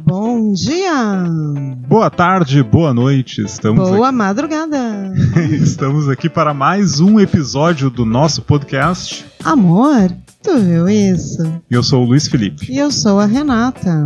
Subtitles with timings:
[0.00, 1.24] Bom dia!
[1.88, 3.40] Boa tarde, boa noite.
[3.40, 4.16] Estamos Boa aqui...
[4.18, 5.10] madrugada!
[5.50, 9.24] Estamos aqui para mais um episódio do nosso podcast.
[9.42, 11.42] Amor, tu viu isso?
[11.70, 12.70] Eu sou o Luiz Felipe.
[12.70, 14.04] E eu sou a Renata.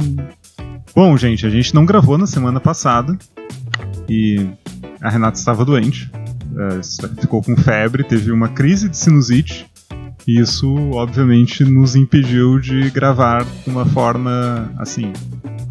[0.95, 3.19] Bom, gente, a gente não gravou na semana passada
[4.09, 4.49] e
[5.01, 6.09] a Renata estava doente.
[6.57, 9.72] É, ficou com febre, teve uma crise de sinusite.
[10.27, 15.13] E isso, obviamente, nos impediu de gravar de uma forma, assim,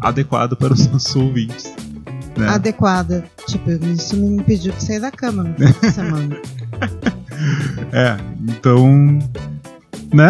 [0.00, 1.74] adequada para os nossos ouvintes.
[2.36, 2.48] Né?
[2.48, 3.24] Adequada.
[3.46, 6.36] Tipo, isso me impediu de sair da cama no fim de semana.
[7.92, 9.18] é, então.
[10.12, 10.28] Né,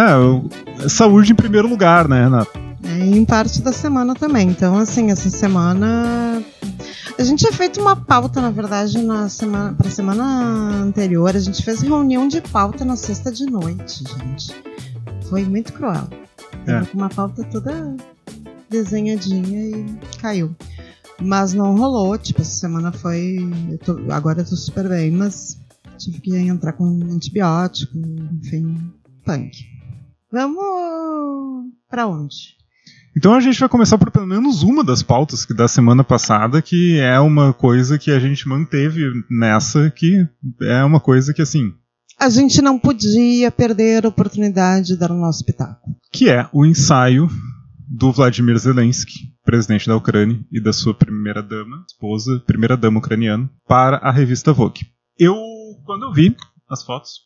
[0.88, 2.61] saúde em primeiro lugar, né, Renata?
[2.98, 4.48] Em parte da semana também.
[4.48, 6.42] Então, assim, essa semana.
[7.18, 10.24] A gente tinha feito uma pauta, na verdade, na semana, pra semana
[10.82, 11.34] anterior.
[11.34, 14.54] A gente fez reunião de pauta na sexta de noite, gente.
[15.28, 16.08] Foi muito cruel.
[16.66, 16.82] É.
[16.94, 17.96] Uma pauta toda
[18.68, 19.86] desenhadinha e
[20.18, 20.54] caiu.
[21.20, 23.38] Mas não rolou, tipo, essa semana foi.
[23.70, 25.58] Eu tô, agora eu tô super bem, mas
[25.98, 27.96] tive que entrar com antibiótico,
[28.40, 28.92] enfim,
[29.24, 29.64] punk.
[30.30, 32.61] Vamos para onde?
[33.16, 36.62] Então a gente vai começar por pelo menos uma das pautas que da semana passada,
[36.62, 40.26] que é uma coisa que a gente manteve nessa, que
[40.62, 41.72] é uma coisa que assim.
[42.18, 45.90] A gente não podia perder a oportunidade de dar o nosso pitaco.
[46.10, 47.28] Que é o ensaio
[47.88, 54.10] do Vladimir Zelensky, presidente da Ucrânia, e da sua primeira-dama, esposa, primeira-dama ucraniana, para a
[54.10, 54.86] revista Vogue.
[55.18, 55.36] Eu,
[55.84, 56.34] quando eu vi
[56.70, 57.20] as fotos,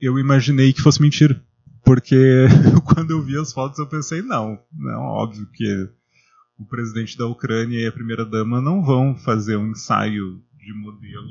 [0.00, 1.42] eu imaginei que fosse mentira.
[1.88, 2.44] Porque
[2.84, 5.88] quando eu vi as fotos eu pensei, não, não, óbvio que
[6.58, 11.26] o presidente da Ucrânia e a primeira-dama não vão fazer um ensaio de modelo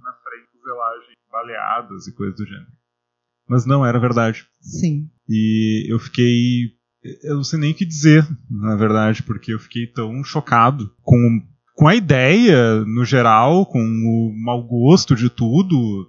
[0.00, 2.70] na frente de zelagem baleadas e coisas do gênero.
[3.48, 4.46] Mas não era verdade.
[4.60, 5.10] Sim.
[5.28, 6.70] E eu fiquei
[7.24, 11.42] eu não sei nem o que dizer, na verdade, porque eu fiquei tão chocado com,
[11.74, 16.08] com a ideia, no geral, com o mau gosto de tudo.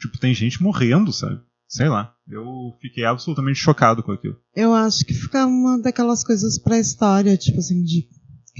[0.00, 1.42] Tipo, tem gente morrendo, sabe?
[1.72, 2.14] Sei lá.
[2.28, 4.36] Eu fiquei absolutamente chocado com aquilo.
[4.54, 8.10] Eu acho que fica uma daquelas coisas pra história, tipo assim, de.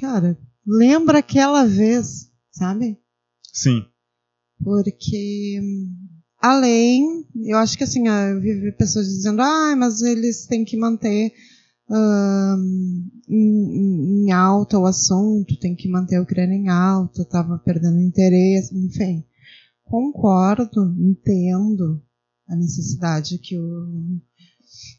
[0.01, 2.99] Cara, lembra aquela vez, sabe?
[3.53, 3.85] Sim.
[4.65, 5.61] Porque
[6.41, 11.35] além, eu acho que assim, eu vi pessoas dizendo, ah, mas eles têm que manter
[13.29, 18.75] em, em, alta o assunto, tem que manter a Ucrânia em alta, estava perdendo interesse,
[18.75, 19.23] enfim.
[19.85, 22.03] Concordo, entendo
[22.49, 24.21] a necessidade que, o,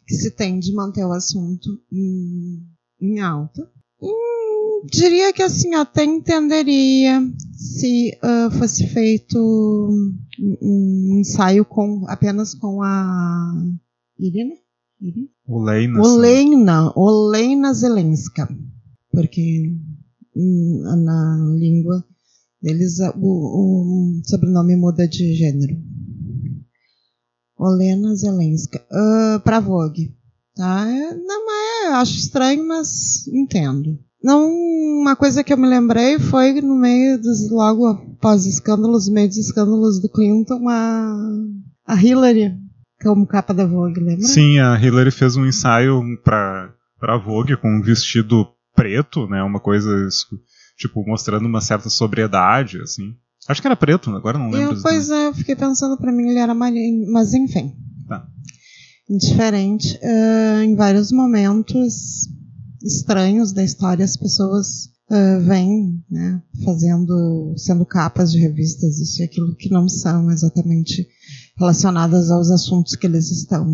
[0.07, 2.65] que se tem de manter o assunto em,
[3.01, 3.61] em alta.
[4.01, 7.21] E diria que assim, até entenderia
[7.53, 9.37] se uh, fosse feito
[10.61, 13.53] um, ensaio com apenas com a
[14.19, 14.55] Irina
[15.47, 16.01] Oleina.
[16.01, 18.47] Oleina, Oleina Zelenska.
[19.11, 19.75] Porque
[20.35, 22.03] hum, na língua
[22.61, 25.75] deles o, o sobrenome muda de gênero.
[27.57, 28.81] Olena Zelenska.
[28.91, 30.13] Uh, pra Vogue.
[30.55, 30.87] Tá?
[30.87, 33.97] É, não é, acho estranho, mas entendo.
[34.23, 34.49] Não,
[35.01, 39.37] uma coisa que eu me lembrei foi no meio dos, logo após escândalos, meio dos
[39.37, 41.15] escândalos do Clinton, a,
[41.85, 42.63] a Hillary
[43.03, 44.25] como capa da Vogue, lembra?
[44.25, 49.43] Sim, a Hillary fez um ensaio pra, pra Vogue com um vestido preto, né?
[49.43, 50.07] Uma coisa,
[50.77, 53.13] tipo, mostrando uma certa sobriedade, assim.
[53.47, 54.77] Acho que era preto, agora não lembro.
[54.77, 57.73] Eu, pois é, eu fiquei pensando pra mim ele era marinho, mas enfim.
[58.07, 58.25] Tá.
[59.09, 59.99] Indiferente.
[60.01, 62.27] Uh, em vários momentos
[62.81, 69.25] estranhos da história, as pessoas uh, vêm né, fazendo, sendo capas de revistas, isso e
[69.25, 71.05] aquilo que não são exatamente
[71.57, 73.65] relacionadas aos assuntos que eles estão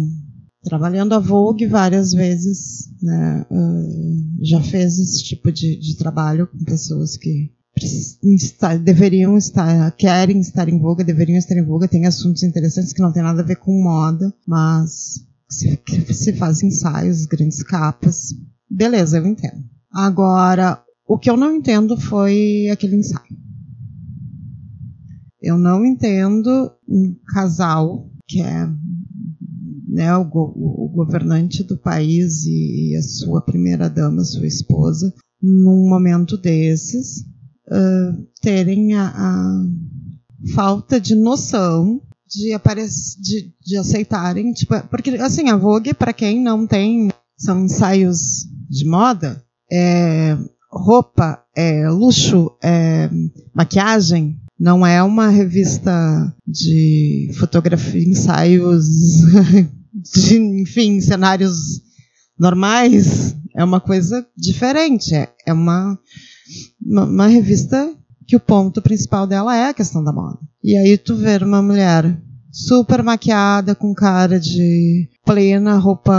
[0.63, 1.13] trabalhando.
[1.13, 7.15] A Vogue várias vezes né, uh, já fez esse tipo de, de trabalho com pessoas
[7.15, 7.51] que
[8.81, 13.11] deveriam estar, querem estar em voga, deveriam estar em voga, tem assuntos interessantes que não
[13.11, 15.79] tem nada a ver com moda, mas se,
[16.13, 18.33] se faz ensaios, grandes capas.
[18.69, 19.63] Beleza, eu entendo.
[19.91, 23.37] Agora, o que eu não entendo foi aquele ensaio.
[25.41, 28.69] Eu não entendo um casal que é
[29.87, 35.11] né, o, go o, governante do país e, a sua primeira dama, sua esposa,
[35.41, 37.25] num momento desses,
[38.41, 39.63] terem a, a,
[40.53, 42.55] falta de noção de,
[43.21, 48.85] de, de aceitarem, tipo, porque assim a Vogue para quem não tem são ensaios de
[48.85, 50.37] moda, é
[50.71, 53.09] roupa, é luxo, é
[53.53, 58.85] maquiagem, não é uma revista de fotografia, ensaios
[59.93, 61.81] de, enfim, cenários
[62.37, 65.13] normais, é uma coisa diferente.
[65.15, 65.97] É, é uma,
[66.81, 67.93] uma, revista
[68.27, 70.37] que o ponto principal dela é a questão da moda.
[70.63, 72.19] E aí tu ver uma mulher
[72.51, 76.13] super maquiada, com cara de plena, roupa,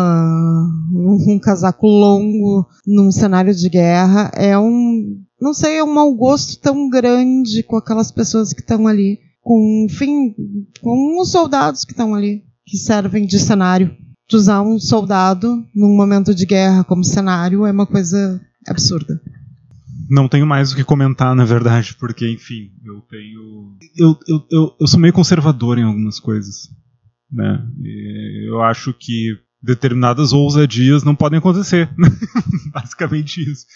[0.92, 6.58] um casaco longo, num cenário de guerra, é um, não sei, é um mau gosto
[6.60, 10.34] tão grande com aquelas pessoas que estão ali, com, enfim,
[10.80, 13.90] com os soldados que estão ali, que servem de cenário.
[14.28, 19.20] Tu usar um soldado num momento de guerra como cenário é uma coisa absurda
[20.10, 23.76] não tenho mais o que comentar, na verdade, porque, enfim, eu tenho.
[23.96, 26.68] Eu, eu, eu, eu sou meio conservador em algumas coisas.
[27.30, 27.64] Né?
[27.80, 31.88] E eu acho que determinadas ousadias não podem acontecer.
[32.74, 33.66] Basicamente isso.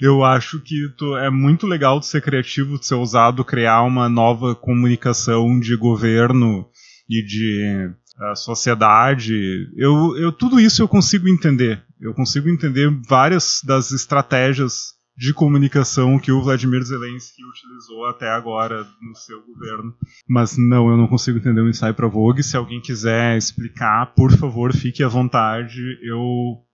[0.00, 4.08] Eu acho que tu, é muito legal de ser criativo, de ser ousado, criar uma
[4.08, 6.66] nova comunicação de governo
[7.08, 7.88] e de
[8.18, 9.68] uh, sociedade.
[9.76, 11.84] Eu, eu, tudo isso eu consigo entender.
[12.00, 18.86] Eu consigo entender várias das estratégias de comunicação que o Vladimir Zelensky utilizou até agora
[19.00, 19.94] no seu governo.
[20.28, 22.42] Mas não, eu não consigo entender o um ensaio para Vogue.
[22.42, 25.80] Se alguém quiser explicar, por favor, fique à vontade.
[26.02, 26.20] Eu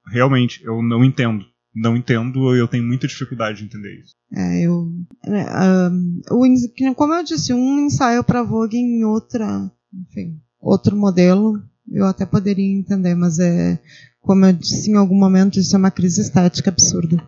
[0.06, 1.44] realmente eu não entendo.
[1.72, 4.16] Não entendo, eu tenho muita dificuldade de entender isso.
[4.34, 4.92] É, eu.
[5.24, 9.70] Uh, como eu disse, um ensaio para Vogue em outra.
[9.94, 13.80] Enfim, outro modelo, eu até poderia entender, mas é.
[14.20, 17.22] Como eu disse em algum momento, isso é uma crise estética absurda.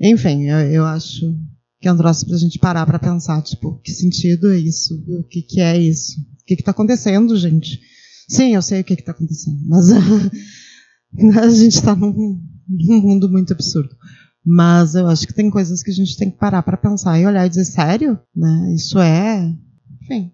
[0.00, 1.34] Enfim, eu, eu acho
[1.80, 5.02] que é um troço pra gente parar pra pensar, tipo, que sentido é isso?
[5.08, 6.20] O que, que é isso?
[6.20, 7.80] O que que tá acontecendo, gente?
[8.28, 9.90] Sim, eu sei o que que tá acontecendo, mas
[11.38, 13.94] a gente tá num, num mundo muito absurdo.
[14.44, 17.26] Mas eu acho que tem coisas que a gente tem que parar para pensar e
[17.26, 18.18] olhar e dizer, sério?
[18.34, 18.74] Né?
[18.74, 19.52] Isso é.
[20.02, 20.32] Enfim.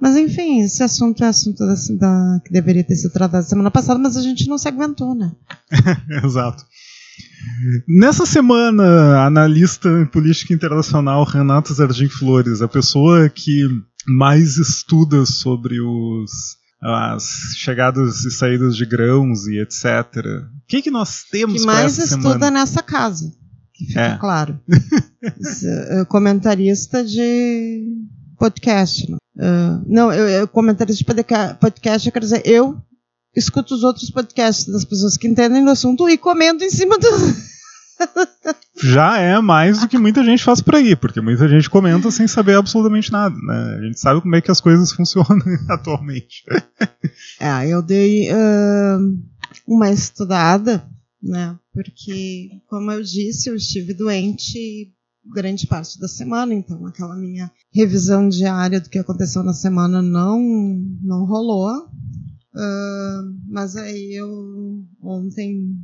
[0.00, 4.00] Mas enfim, esse assunto é assunto da, da, que deveria ter sido tratado semana passada,
[4.00, 5.32] mas a gente não se aguentou, né?
[6.24, 6.64] Exato.
[7.88, 13.66] Nessa semana, analista em política internacional Renata Zardim Flores, a pessoa que
[14.06, 16.30] mais estuda sobre os,
[16.82, 19.84] as chegadas e saídas de grãos e etc.
[20.26, 22.50] O que, que nós temos que mais estuda semana?
[22.50, 23.32] nessa casa,
[23.74, 24.18] que fica é.
[24.18, 24.58] claro.
[25.64, 27.86] É comentarista de
[28.36, 29.08] podcast.
[29.08, 31.24] Não, uh, não eu, eu, comentarista de
[31.60, 32.76] podcast, eu quero dizer, eu
[33.34, 37.08] escuto os outros podcasts das pessoas que entendem do assunto e comento em cima do.
[38.82, 42.26] Já é mais do que muita gente faz por aí, porque muita gente comenta sem
[42.26, 43.76] saber absolutamente nada, né?
[43.78, 45.38] A gente sabe como é que as coisas funcionam
[45.68, 46.44] atualmente.
[47.38, 49.18] É, eu dei uh,
[49.66, 50.84] uma estudada,
[51.22, 51.56] né?
[51.72, 54.92] Porque, como eu disse, eu estive doente
[55.24, 60.40] grande parte da semana, então aquela minha revisão diária do que aconteceu na semana não,
[61.02, 61.88] não rolou.
[62.54, 64.28] Uh, mas aí eu
[65.02, 65.74] ontem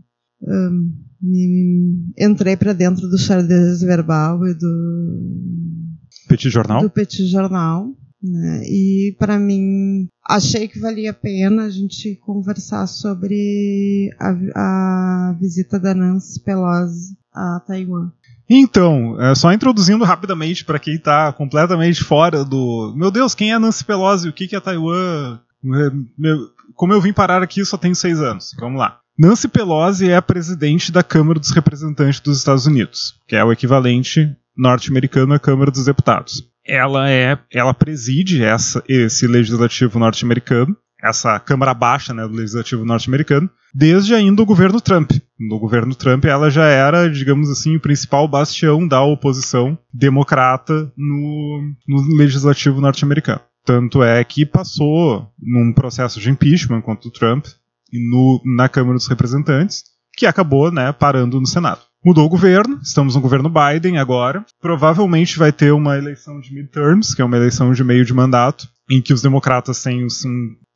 [0.42, 5.88] um, me, entrei para dentro do xadrez verbal e do
[6.28, 6.82] Petit Jornal.
[6.82, 7.88] Do Petit Jornal.
[8.22, 8.62] Né?
[8.64, 15.78] E para mim achei que valia a pena a gente conversar sobre a, a visita
[15.78, 18.10] da Nancy Pelosi a Taiwan.
[18.50, 22.94] Então, é, só introduzindo rapidamente para quem está completamente fora do.
[22.96, 24.28] Meu Deus, quem é Nancy Pelosi?
[24.28, 25.38] O que, que é Taiwan?
[25.64, 26.48] É, meu,
[26.78, 28.54] como eu vim parar aqui, só tenho seis anos.
[28.58, 29.00] Vamos lá.
[29.18, 33.50] Nancy Pelosi é a presidente da Câmara dos Representantes dos Estados Unidos, que é o
[33.50, 36.44] equivalente norte-americano à Câmara dos Deputados.
[36.64, 43.50] Ela é, ela preside essa, esse legislativo norte-americano, essa Câmara Baixa né, do legislativo norte-americano,
[43.74, 45.10] desde ainda o governo Trump.
[45.36, 51.74] No governo Trump, ela já era, digamos assim, o principal bastião da oposição democrata no,
[51.88, 53.40] no legislativo norte-americano.
[53.68, 57.44] Tanto é que passou num processo de impeachment contra o Trump
[57.92, 59.84] no, na Câmara dos Representantes,
[60.16, 61.82] que acabou né, parando no Senado.
[62.02, 64.42] Mudou o governo, estamos no governo Biden agora.
[64.58, 68.66] Provavelmente vai ter uma eleição de midterms, que é uma eleição de meio de mandato,
[68.90, 70.08] em que os democratas têm um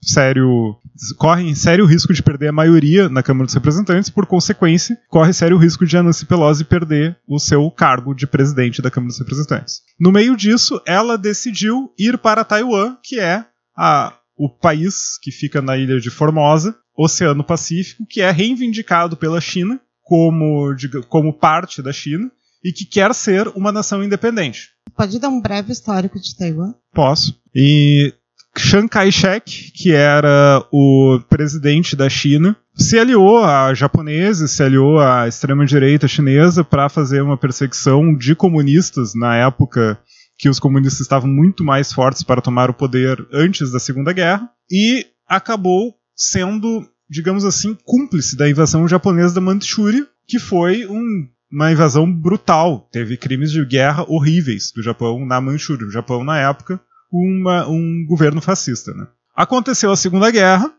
[0.02, 0.76] sério
[1.16, 5.56] correm sério risco de perder a maioria na Câmara dos Representantes, por consequência, corre sério
[5.56, 9.80] risco de a Nancy Pelosi perder o seu cargo de presidente da Câmara dos Representantes.
[9.98, 13.44] No meio disso, ela decidiu ir para Taiwan, que é
[13.76, 19.40] a, o país que fica na ilha de Formosa, Oceano Pacífico, que é reivindicado pela
[19.40, 20.74] China como,
[21.08, 22.30] como parte da China
[22.62, 24.71] e que quer ser uma nação independente.
[24.96, 26.74] Pode dar um breve histórico de Taiwan?
[26.92, 27.36] Posso.
[27.54, 28.12] E
[28.56, 35.26] Chiang Kai-shek, que era o presidente da China, se aliou a japoneses, se aliou à
[35.26, 39.98] extrema-direita chinesa para fazer uma perseguição de comunistas na época
[40.38, 44.50] que os comunistas estavam muito mais fortes para tomar o poder antes da Segunda Guerra,
[44.70, 51.70] e acabou sendo, digamos assim, cúmplice da invasão japonesa da Manchúria, que foi um, uma
[51.70, 52.88] invasão brutal.
[52.90, 55.86] Teve crimes de guerra horríveis do Japão na Manchúria.
[55.86, 56.80] O Japão, na época,
[57.12, 58.92] uma, um governo fascista.
[58.94, 59.06] Né?
[59.36, 60.72] Aconteceu a Segunda Guerra.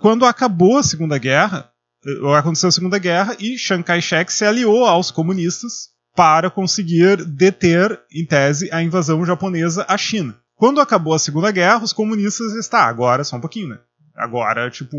[0.00, 1.70] Quando acabou a Segunda Guerra,
[2.06, 8.00] eh, aconteceu a Segunda Guerra e Chiang Kai-shek se aliou aos comunistas para conseguir deter,
[8.10, 10.34] em tese, a invasão japonesa à China.
[10.56, 13.78] Quando acabou a Segunda Guerra, os comunistas está agora só um pouquinho, né?
[14.18, 14.96] Agora, tipo,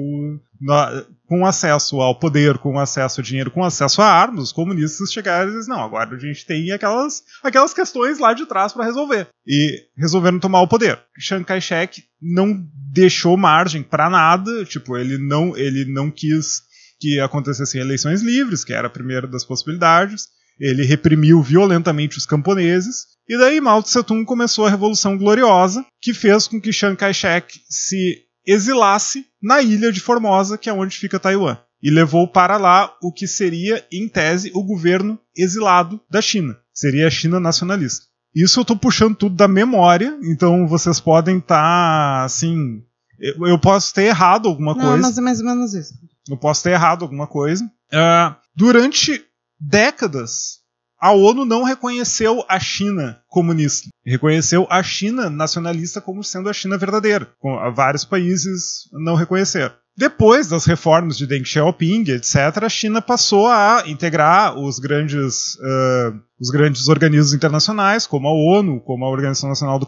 [0.62, 5.12] na, com acesso ao poder, com acesso a dinheiro, com acesso a armas, os comunistas
[5.12, 8.86] chegaram e disseram, não, agora a gente tem aquelas, aquelas questões lá de trás para
[8.86, 9.28] resolver.
[9.46, 10.98] E resolveram tomar o poder.
[11.18, 16.62] Chiang Kai-shek não deixou margem para nada, tipo, ele não, ele não quis
[16.98, 20.28] que acontecessem eleições livres, que era a primeira das possibilidades.
[20.58, 23.06] Ele reprimiu violentamente os camponeses.
[23.28, 27.62] E daí Mao Tse Tung começou a Revolução Gloriosa, que fez com que Chiang Kai-shek
[27.70, 31.58] se exilasse na ilha de Formosa, que é onde fica Taiwan.
[31.82, 36.58] E levou para lá o que seria, em tese, o governo exilado da China.
[36.74, 38.06] Seria a China nacionalista.
[38.36, 42.84] Isso eu estou puxando tudo da memória, então vocês podem estar, tá, assim...
[43.20, 45.02] Eu, eu, posso ter errado alguma Não, coisa.
[45.02, 45.94] Mas é mais ou menos isso.
[46.30, 47.66] Eu posso ter errado alguma coisa.
[47.66, 49.26] Uh, durante
[49.60, 50.59] décadas,
[51.00, 53.90] a ONU não reconheceu a China comunista.
[54.06, 57.30] Reconheceu a China nacionalista como sendo a China verdadeira.
[57.74, 59.74] Vários países não reconheceram.
[60.00, 66.18] Depois das reformas de Deng Xiaoping, etc., a China passou a integrar os grandes, uh,
[66.40, 69.86] os grandes organismos internacionais, como a ONU, como a Organização Nacional do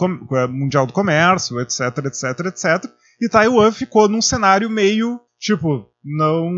[0.49, 2.91] Mundial do Comércio, etc., etc., etc.,
[3.21, 6.51] e Taiwan ficou num cenário meio tipo, não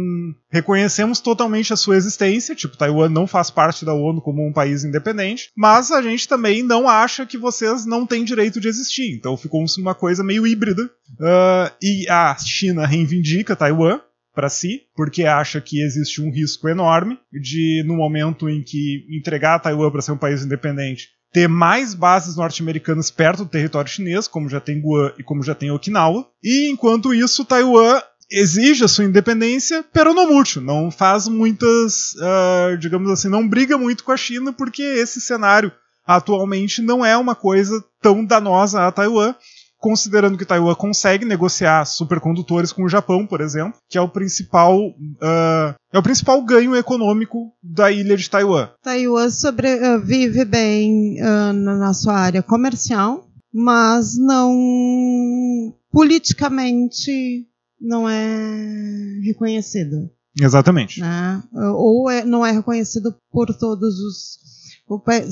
[0.49, 4.83] reconhecemos totalmente a sua existência, tipo, Taiwan não faz parte da ONU como um país
[4.83, 9.13] independente, mas a gente também não acha que vocês não têm direito de existir.
[9.13, 10.83] Então ficou uma coisa meio híbrida.
[10.83, 13.99] Uh, e a China reivindica Taiwan
[14.33, 19.59] para si, porque acha que existe um risco enorme de, no momento em que entregar
[19.59, 24.47] Taiwan para ser um país independente, ter mais bases norte-americanas perto do território chinês, como
[24.47, 26.27] já tem Guam e como já tem Okinawa.
[26.43, 28.01] E enquanto isso, Taiwan
[28.33, 30.59] exige a sua independência, pero no mucho.
[30.59, 35.71] Não faz muitas, uh, digamos assim, não briga muito com a China, porque esse cenário
[36.05, 39.35] atualmente não é uma coisa tão danosa a Taiwan,
[39.77, 44.79] considerando que Taiwan consegue negociar supercondutores com o Japão, por exemplo, que é o principal
[44.79, 48.69] uh, é o principal ganho econômico da ilha de Taiwan.
[48.81, 51.15] Taiwan sobrevive uh, bem
[51.53, 57.45] na sua área comercial, mas não politicamente
[57.83, 60.09] não é reconhecido.
[60.41, 61.01] Exatamente.
[61.01, 61.43] Né?
[61.75, 64.39] Ou é, não é reconhecido por todos os,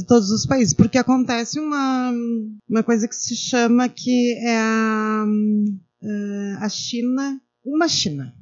[0.06, 2.14] todos os países, porque acontece uma,
[2.70, 5.26] uma coisa que se chama que é a,
[6.60, 8.34] a China, uma China.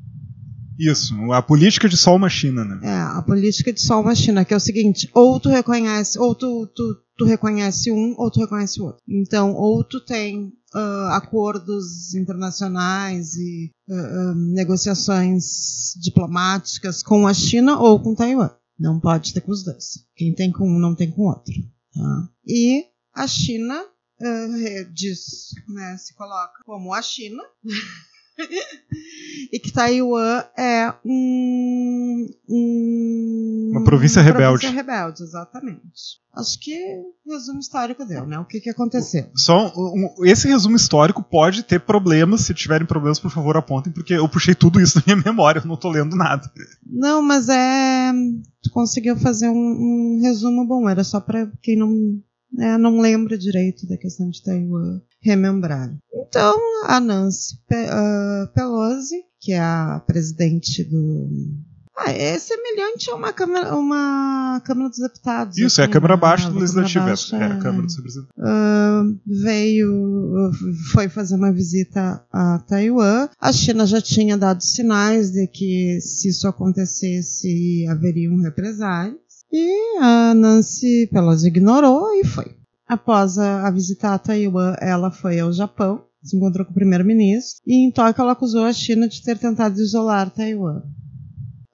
[0.78, 2.80] Isso, a política de só uma China, né?
[2.84, 6.34] É, a política de só uma China, que é o seguinte, ou tu reconhece, ou
[6.34, 9.04] tu, tu, tu reconhece um, ou tu reconhece o outro.
[9.06, 17.78] Então, ou tu tem uh, acordos internacionais e uh, uh, negociações diplomáticas com a China
[17.78, 18.50] ou com Taiwan.
[18.80, 20.06] Não pode ter com os dois.
[20.16, 21.54] Quem tem com um não tem com o outro.
[21.94, 22.30] Tá?
[22.48, 23.86] E a China
[24.94, 27.42] diz, né, se coloca como a China.
[29.52, 34.62] e que Taiwan é um, um uma província rebelde.
[34.62, 36.20] Província rebelde, exatamente.
[36.34, 36.76] Acho que
[37.28, 38.40] resumo histórico deu, né?
[38.40, 39.30] O que, que aconteceu?
[39.36, 42.42] Só um, esse resumo histórico pode ter problemas.
[42.42, 45.66] Se tiverem problemas, por favor, apontem, porque eu puxei tudo isso da minha memória, eu
[45.66, 46.50] não tô lendo nada.
[46.86, 48.12] Não, mas é.
[48.64, 52.22] Tu conseguiu fazer um, um resumo bom, era só para quem não
[52.58, 55.92] é, não lembra direito da questão de Taiwan remembrar.
[56.14, 57.58] Então, a Nancy
[58.54, 61.30] Pelosi, que é a presidente do.
[61.98, 65.58] Ah, é semelhante a uma Câmara, uma câmara dos Deputados.
[65.58, 66.22] Isso, assim, é a Câmara né?
[66.22, 67.06] Baixa do Legislativo.
[67.06, 68.34] Baixa, é, a Câmara dos Representantes.
[68.38, 70.52] Uh, veio,
[70.94, 73.28] foi fazer uma visita a Taiwan.
[73.38, 79.18] A China já tinha dado sinais de que, se isso acontecesse, haveriam represálias.
[79.52, 82.59] E a Nancy Pelosi ignorou e foi.
[82.90, 87.62] Após a, a visita a Taiwan, ela foi ao Japão, se encontrou com o primeiro-ministro,
[87.68, 90.82] e em Tóquio ela acusou a China de ter tentado isolar Taiwan.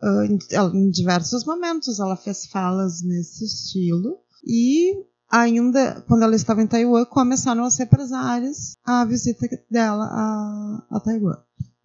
[0.04, 0.38] Uh, em,
[0.78, 4.92] em diversos momentos ela fez falas nesse estilo, e
[5.32, 11.38] ainda quando ela estava em Taiwan, começaram as represárias à visita dela a, a Taiwan.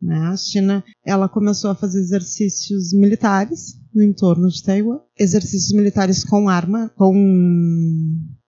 [0.03, 0.19] Né?
[0.19, 6.49] A China ela começou a fazer exercícios militares no entorno de Taiwan, exercícios militares com
[6.49, 7.15] arma, com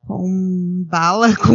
[0.07, 1.55] com bala, com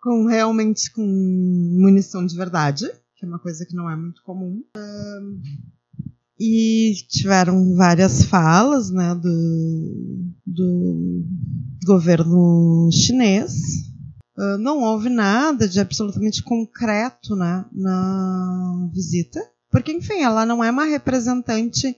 [0.00, 4.62] com realmente com munição de verdade, que é uma coisa que não é muito comum.
[6.38, 11.24] e tiveram várias falas né, do, do
[11.84, 13.52] governo chinês.
[14.38, 19.40] Uh, não houve nada de absolutamente concreto né, na visita,
[19.70, 21.96] porque, enfim, ela não é uma representante.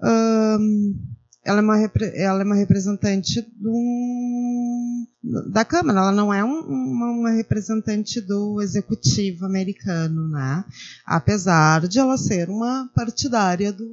[0.00, 1.15] Uh,
[1.46, 1.78] ela, é uma,
[2.14, 5.06] ela é uma representante do,
[5.50, 10.64] da Câmara, ela não é um, uma, uma, representante do executivo americano, né?
[11.04, 13.84] Apesar de ela ser uma partidária do.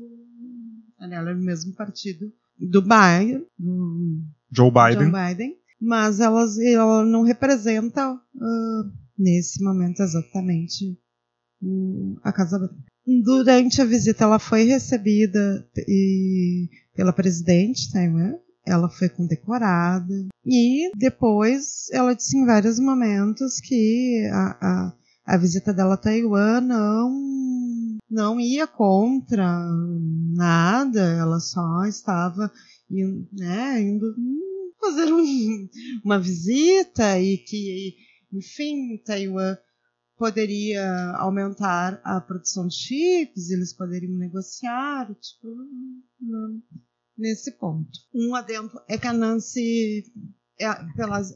[0.99, 5.11] Ela é o mesmo partido do Biden, do Joe Biden.
[5.11, 10.97] Joe Biden mas ela, ela não representa uh, nesse momento exatamente
[11.61, 12.92] uh, a Casa Branca.
[13.05, 20.27] Durante a visita, ela foi recebida e, pela presidente Taiwan, ela foi condecorada.
[20.45, 24.93] E depois ela disse em vários momentos que a, a,
[25.25, 29.67] a visita dela a Taiwan não, não ia contra
[30.33, 32.51] nada, ela só estava
[32.89, 34.15] indo, né, indo
[34.79, 35.69] fazer um,
[36.03, 37.95] uma visita e que,
[38.31, 39.57] enfim, Taiwan
[40.17, 45.47] poderia aumentar a produção de chips, eles poderiam negociar, tipo,
[46.19, 46.61] não,
[47.17, 47.89] nesse ponto.
[48.13, 50.03] Um adendo é que a Nancy
[50.59, 50.67] é,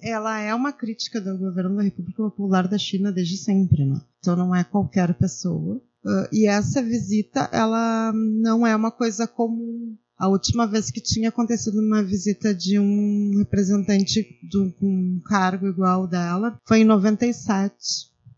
[0.02, 4.00] ela é uma crítica do governo da República Popular da China desde sempre, né?
[4.20, 5.82] Então não é qualquer pessoa.
[6.06, 11.30] Uh, e essa visita, ela não é uma coisa comum a última vez que tinha
[11.30, 17.76] acontecido uma visita de um representante de um cargo igual dela foi em 97,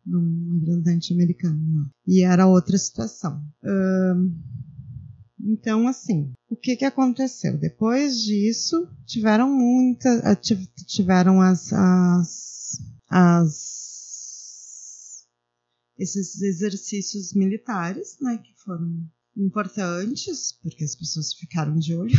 [0.09, 1.89] de um representante americano.
[2.07, 3.43] E era outra situação.
[5.39, 7.57] Então, assim, o que, que aconteceu?
[7.57, 10.23] Depois disso, tiveram muitas.
[10.23, 10.35] Eh,
[10.85, 12.77] tiveram as, as,
[13.09, 13.79] as
[15.97, 22.17] esses exercícios militares, né, que foram importantes, porque as pessoas ficaram de olho.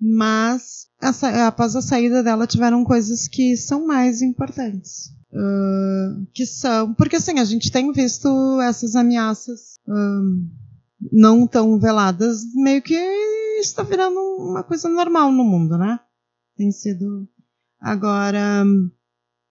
[0.00, 0.86] Mas
[1.46, 5.12] após a saída dela tiveram coisas que são mais importantes.
[6.32, 6.94] Que são.
[6.94, 10.48] Porque assim, a gente tem visto essas ameaças uh,
[11.12, 12.94] não tão veladas, meio que
[13.60, 16.00] está virando uma coisa normal no mundo, né?
[16.56, 17.28] Tem sido.
[17.80, 18.64] Agora,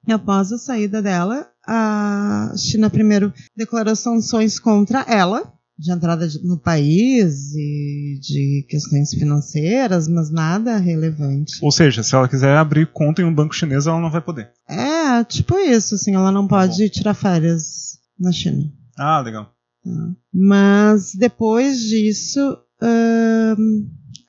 [0.07, 7.53] após a saída dela, a China primeiro declarou sanções contra ela, de entrada no país
[7.53, 11.59] e de questões financeiras, mas nada relevante.
[11.61, 14.49] Ou seja, se ela quiser abrir conta em um banco chinês, ela não vai poder.
[14.67, 18.71] É, tipo isso, assim, ela não pode tá tirar férias na China.
[18.97, 19.51] Ah, legal.
[19.83, 20.15] Tá.
[20.33, 22.57] Mas depois disso,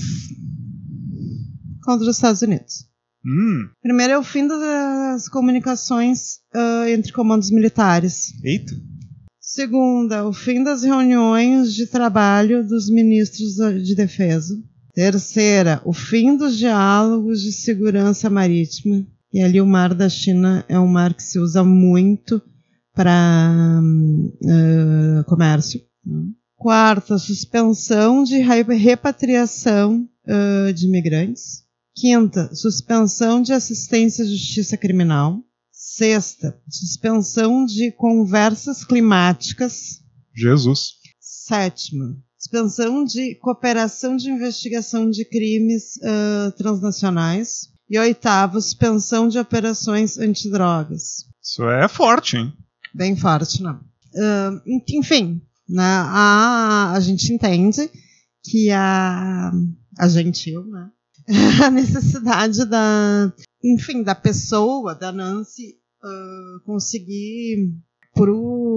[1.85, 2.90] contra os Estados Unidos.
[3.25, 3.69] Hum.
[3.83, 8.33] Primeiro é o fim das comunicações uh, entre comandos militares.
[8.43, 8.73] Eita.
[9.39, 14.55] Segunda, o fim das reuniões de trabalho dos ministros de defesa.
[14.95, 19.05] Terceira, o fim dos diálogos de segurança marítima.
[19.33, 22.43] E ali o mar da China é um mar que se usa muito
[22.95, 25.81] para uh, comércio.
[26.57, 31.65] Quarta, suspensão de repatriação uh, de imigrantes.
[32.01, 35.39] Quinta, suspensão de assistência à justiça criminal.
[35.71, 40.01] Sexta, suspensão de conversas climáticas.
[40.35, 40.93] Jesus.
[41.21, 47.69] Sétima, suspensão de cooperação de investigação de crimes uh, transnacionais.
[47.91, 51.27] E oitavo, suspensão de operações antidrogas.
[51.43, 52.51] Isso é forte, hein?
[52.95, 53.77] Bem forte, não.
[53.77, 57.91] Uh, enfim, né, a, a gente entende
[58.43, 59.53] que a,
[59.99, 60.89] a gentil, né?
[61.65, 67.73] a necessidade da, enfim, da pessoa, da Nancy, uh, conseguir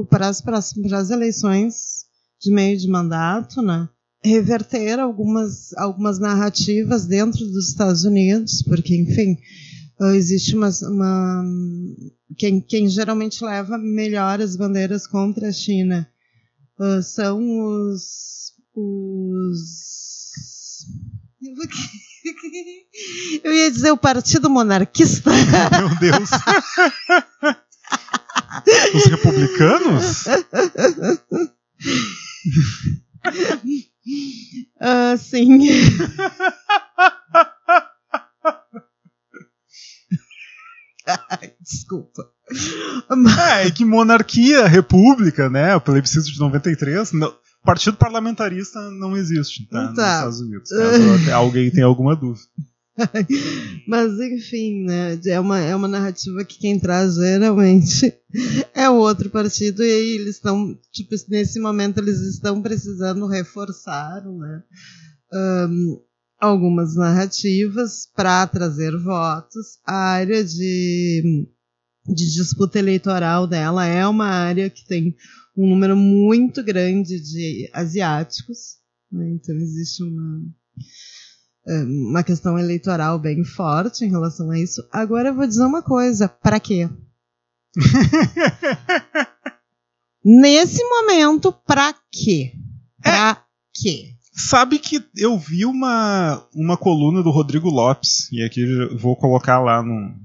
[0.10, 0.58] para as, para
[0.98, 2.06] as eleições
[2.40, 3.90] de meio de mandato, né,
[4.24, 9.38] reverter algumas, algumas narrativas dentro dos Estados Unidos, porque, enfim,
[10.00, 11.44] uh, existe uma, uma
[12.38, 16.08] quem, quem, geralmente leva melhor as bandeiras contra a China
[16.80, 19.84] uh, são os, os
[23.44, 25.32] eu ia dizer o Partido Monarquista.
[25.78, 26.30] Meu Deus.
[28.94, 30.26] Os republicanos?
[34.82, 35.60] Uh, sim.
[41.60, 42.30] Desculpa.
[43.62, 45.76] É, que monarquia, república, né?
[45.76, 47.14] O plebiscito de 93.
[47.14, 49.90] Não, Partido parlamentarista não existe tá, tá.
[49.90, 52.46] nos Estados Unidos, caso alguém tenha alguma dúvida.
[53.88, 55.20] Mas, enfim, né?
[55.26, 58.14] É uma, é uma narrativa que quem traz geralmente
[58.74, 64.24] é o outro partido, e aí eles estão, tipo, nesse momento, eles estão precisando reforçar,
[64.26, 64.64] né?
[65.34, 66.02] Um,
[66.40, 69.80] algumas narrativas para trazer votos.
[69.86, 71.48] A área de,
[72.06, 75.16] de disputa eleitoral dela é uma área que tem
[75.56, 78.78] um número muito grande de asiáticos,
[79.12, 79.30] né?
[79.32, 80.42] então existe uma
[81.66, 84.86] uma questão eleitoral bem forte em relação a isso.
[84.92, 86.90] Agora eu vou dizer uma coisa: para quê?
[90.24, 92.54] Nesse momento, para quê?
[93.02, 93.38] Para é,
[93.74, 94.14] quê?
[94.32, 99.84] Sabe que eu vi uma, uma coluna do Rodrigo Lopes, e aqui vou colocar lá
[99.84, 100.16] no,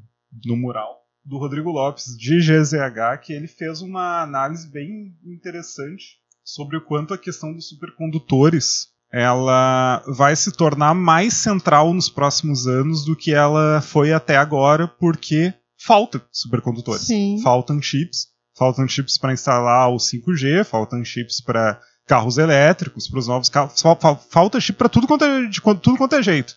[0.45, 0.98] no mural,
[1.29, 7.13] do Rodrigo Lopes, de GZH, que ele fez uma análise bem interessante sobre o quanto
[7.13, 13.33] a questão dos supercondutores ela vai se tornar mais central nos próximos anos do que
[13.33, 17.07] ela foi até agora, porque falta supercondutores.
[17.07, 17.41] Sim.
[17.43, 18.29] Faltam chips.
[18.57, 23.81] Faltam chips para instalar o 5G, faltam chips para carros elétricos, para os novos carros.
[24.29, 26.55] Falta chip para tudo, quanto é, de tudo quanto é jeito.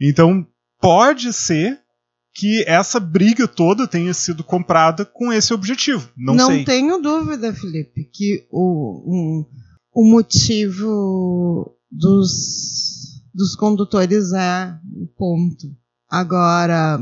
[0.00, 0.46] Então,
[0.80, 1.80] pode ser
[2.34, 6.10] que essa briga toda tenha sido comprada com esse objetivo.
[6.16, 6.64] Não, Não sei.
[6.64, 9.46] tenho dúvida, Felipe, que o, um,
[9.92, 15.66] o motivo dos, dos condutores é o ponto.
[16.08, 16.98] Agora,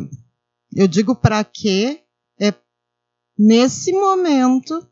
[0.75, 2.03] eu digo para quê?
[2.41, 2.55] É
[3.39, 4.87] nesse momento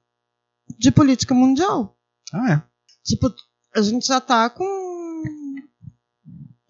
[0.78, 1.96] de política mundial.
[2.32, 2.62] Ah, é.
[3.04, 3.32] Tipo,
[3.74, 4.64] a gente já está com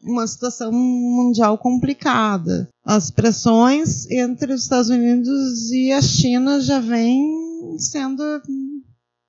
[0.05, 2.69] uma situação mundial complicada.
[2.85, 8.23] As pressões entre os Estados Unidos e a China já vêm sendo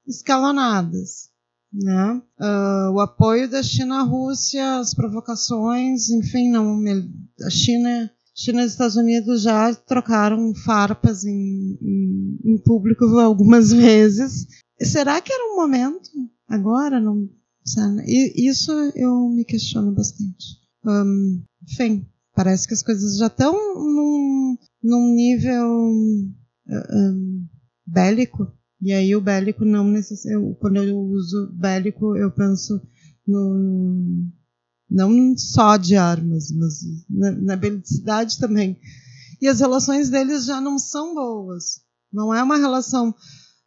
[0.08, 1.30] escalonadas.
[1.74, 2.22] Né?
[2.40, 6.82] Uh, o apoio da China à Rússia, as provocações, enfim, não,
[7.44, 14.48] a China, China e Estados Unidos já trocaram farpas em, em, em público algumas vezes.
[14.82, 16.10] Será que era um momento
[16.48, 17.00] agora?
[17.00, 17.28] Não,
[18.36, 20.65] isso eu me questiono bastante.
[20.86, 25.68] Um, enfim, parece que as coisas já estão num, num nível
[26.68, 27.48] um,
[27.86, 30.60] bélico e aí o bélico não necessariamente.
[30.60, 32.82] Quando eu uso bélico, eu penso
[33.28, 34.30] no,
[34.90, 38.80] não só de armas, mas na, na belicidade também.
[39.42, 41.82] E as relações deles já não são boas.
[42.12, 43.14] Não é uma relação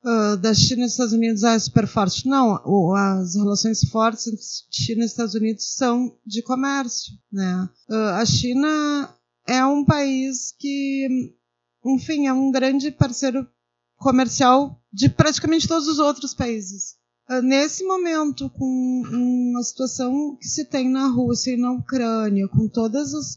[0.04, 2.26] uh, da China e dos Estados Unidos ah, é super forte.
[2.26, 2.60] Não,
[2.94, 7.12] as relações fortes entre China e Estados Unidos são de comércio.
[7.32, 7.68] Né?
[7.88, 9.14] Uh, a China
[9.46, 11.34] é um país que,
[11.84, 13.46] enfim, é um grande parceiro
[13.96, 16.96] comercial de praticamente todos os outros países.
[17.28, 22.66] Ah, nesse momento, com uma situação que se tem na Rússia e na Ucrânia, com
[22.68, 23.36] todas as,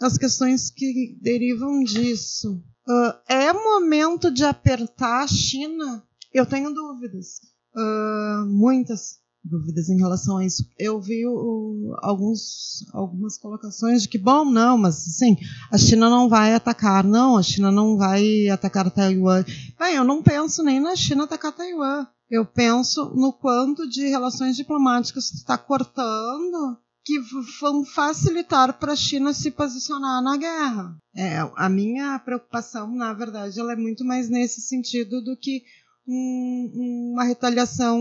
[0.00, 2.60] as questões que derivam disso,
[2.90, 6.02] ah, é momento de apertar a China?
[6.32, 7.40] Eu tenho dúvidas.
[7.74, 10.64] Uh, muitas dúvidas em relação a isso.
[10.78, 15.36] Eu vi o, alguns, algumas colocações de que, bom, não, mas sim,
[15.70, 19.44] a China não vai atacar, não, a China não vai atacar Taiwan.
[19.78, 22.06] Bem, eu não penso nem na China atacar Taiwan.
[22.28, 27.18] Eu penso no quanto de relações diplomáticas está cortando que
[27.60, 30.96] vão facilitar para a China se posicionar na guerra.
[31.14, 35.62] É, a minha preocupação, na verdade, ela é muito mais nesse sentido do que
[36.06, 37.98] um, uma retaliação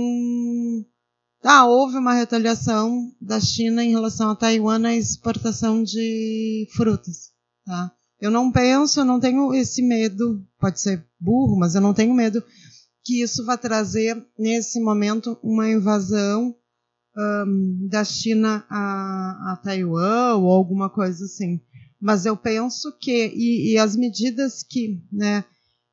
[1.43, 7.31] ah, houve uma retaliação da China em relação a Taiwan na exportação de frutas.
[7.65, 7.91] Tá?
[8.19, 12.13] Eu não penso, eu não tenho esse medo, pode ser burro, mas eu não tenho
[12.13, 12.43] medo
[13.05, 16.53] que isso vá trazer, nesse momento, uma invasão
[17.17, 21.61] um, da China a, a, Taiwan ou alguma coisa assim.
[21.99, 25.43] Mas eu penso que, e, e as medidas que, né,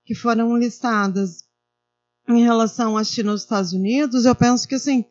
[0.05, 1.45] que foram listadas
[2.29, 5.05] em relação à China e aos Estados Unidos, eu penso que assim,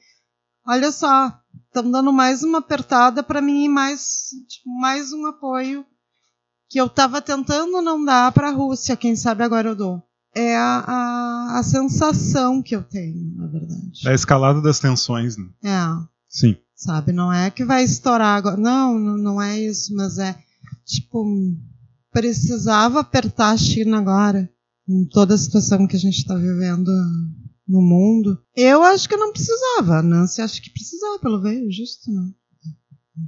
[0.65, 1.37] olha só,
[1.67, 5.85] estão dando mais uma apertada para mim e mais, tipo, mais um apoio
[6.69, 10.04] que eu estava tentando não dar para a Rússia, quem sabe agora eu dou.
[10.35, 14.05] É a, a, a, sensação que eu tenho, na verdade.
[14.05, 15.47] É a escalada das tensões, né?
[15.63, 16.07] É.
[16.27, 16.57] Sim.
[16.75, 18.57] Sabe, não é que vai estourar agora.
[18.57, 20.37] Não, não é isso, mas é
[20.85, 21.25] tipo,
[22.11, 24.49] precisava apertar a China agora,
[24.85, 26.91] com toda a situação que a gente está vivendo
[27.67, 28.37] no mundo.
[28.55, 29.99] Eu acho que não precisava.
[29.99, 32.23] A Nancy acha que precisava, pelo veio, justo, não.
[32.23, 32.33] Né?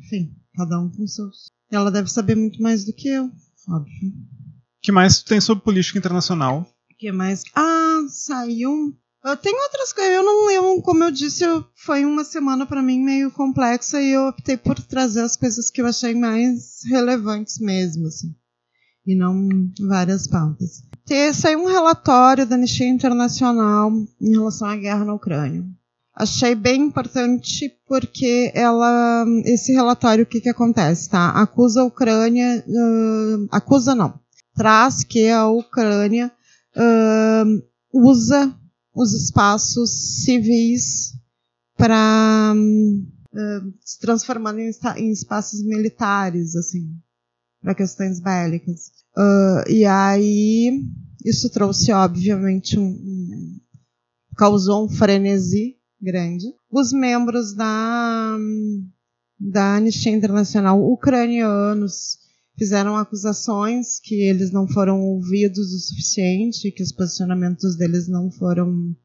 [0.04, 1.52] Enfim, cada um com seus.
[1.72, 3.32] Ela deve saber muito mais do que eu,
[3.70, 4.10] óbvio.
[4.10, 6.66] O que mais tem sobre política internacional?
[6.98, 7.44] Que mais?
[7.56, 8.96] Ah, saiu.
[9.42, 13.04] Tem outras coisas, eu não lembro, como eu disse, eu, foi uma semana para mim
[13.04, 18.08] meio complexa e eu optei por trazer as coisas que eu achei mais relevantes mesmo,
[18.08, 18.34] assim,
[19.06, 19.50] e não
[19.86, 20.82] várias pautas.
[21.06, 25.66] Tem, saiu um relatório da Anistia Internacional em relação à guerra na Ucrânia.
[26.16, 31.30] Achei bem importante porque ela, esse relatório, o que, que acontece, tá?
[31.32, 34.20] Acusa a Ucrânia, uh, acusa não,
[34.56, 36.32] traz que a Ucrânia
[36.76, 38.56] uh, usa
[38.94, 41.14] os espaços civis
[41.78, 46.90] para uh, se transformando em, em, espaços militares, assim,
[47.62, 48.92] para questões bélicas.
[49.16, 50.84] Uh, e aí
[51.24, 53.60] isso trouxe, obviamente, um, um,
[54.36, 56.46] causou um frenesi grande.
[56.72, 58.38] Os membros da,
[59.40, 62.18] da Anistia Internacional ucranianos
[62.58, 68.96] fizeram acusações que eles não foram ouvidos o suficiente, que os posicionamentos deles não foram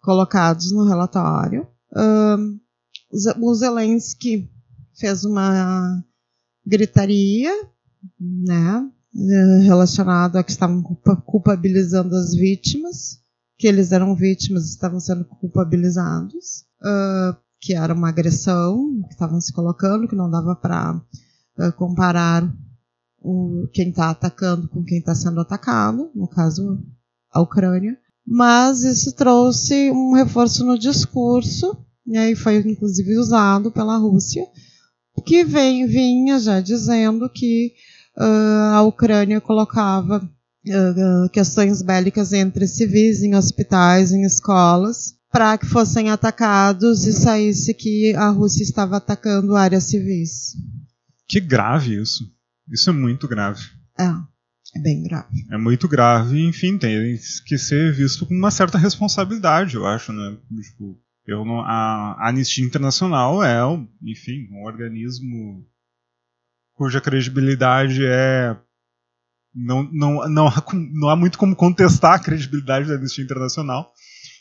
[0.00, 1.66] colocados no relatório.
[1.94, 2.58] Um,
[3.40, 4.50] o Zelensky
[4.98, 6.04] fez uma
[6.66, 7.52] gritaria,
[8.20, 8.90] né,
[9.64, 10.82] relacionado a que estavam
[11.24, 13.20] culpabilizando as vítimas,
[13.56, 19.52] que eles eram vítimas estavam sendo culpabilizados, uh, que era uma agressão, que estavam se
[19.52, 22.52] colocando, que não dava para uh, comparar
[23.20, 26.82] o, quem está atacando com quem está sendo atacado, no caso
[27.32, 27.96] a Ucrânia.
[28.26, 31.76] Mas isso trouxe um reforço no discurso,
[32.06, 34.44] e aí foi inclusive usado pela Rússia,
[35.26, 37.72] que vem, vinha já dizendo que
[38.16, 45.66] uh, a Ucrânia colocava uh, questões bélicas entre civis, em hospitais, em escolas, para que
[45.66, 50.54] fossem atacados e saísse que a Rússia estava atacando áreas civis.
[51.28, 52.24] Que grave isso.
[52.70, 53.62] Isso é muito grave.
[53.98, 55.46] É, é bem grave.
[55.50, 60.36] É muito grave, enfim, tem que ser visto com uma certa responsabilidade, eu acho, né?
[60.62, 63.58] Tipo, eu não, a, Anistia Internacional é,
[64.02, 65.66] enfim, um organismo
[66.74, 68.56] cuja credibilidade é
[69.54, 73.90] não, não, não, há, não há muito como contestar a credibilidade da Anistia Internacional.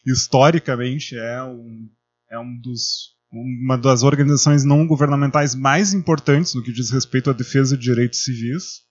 [0.06, 1.90] Historicamente, é um,
[2.30, 7.34] é um dos uma das organizações não governamentais mais importantes no que diz respeito à
[7.34, 8.86] defesa de direitos civis.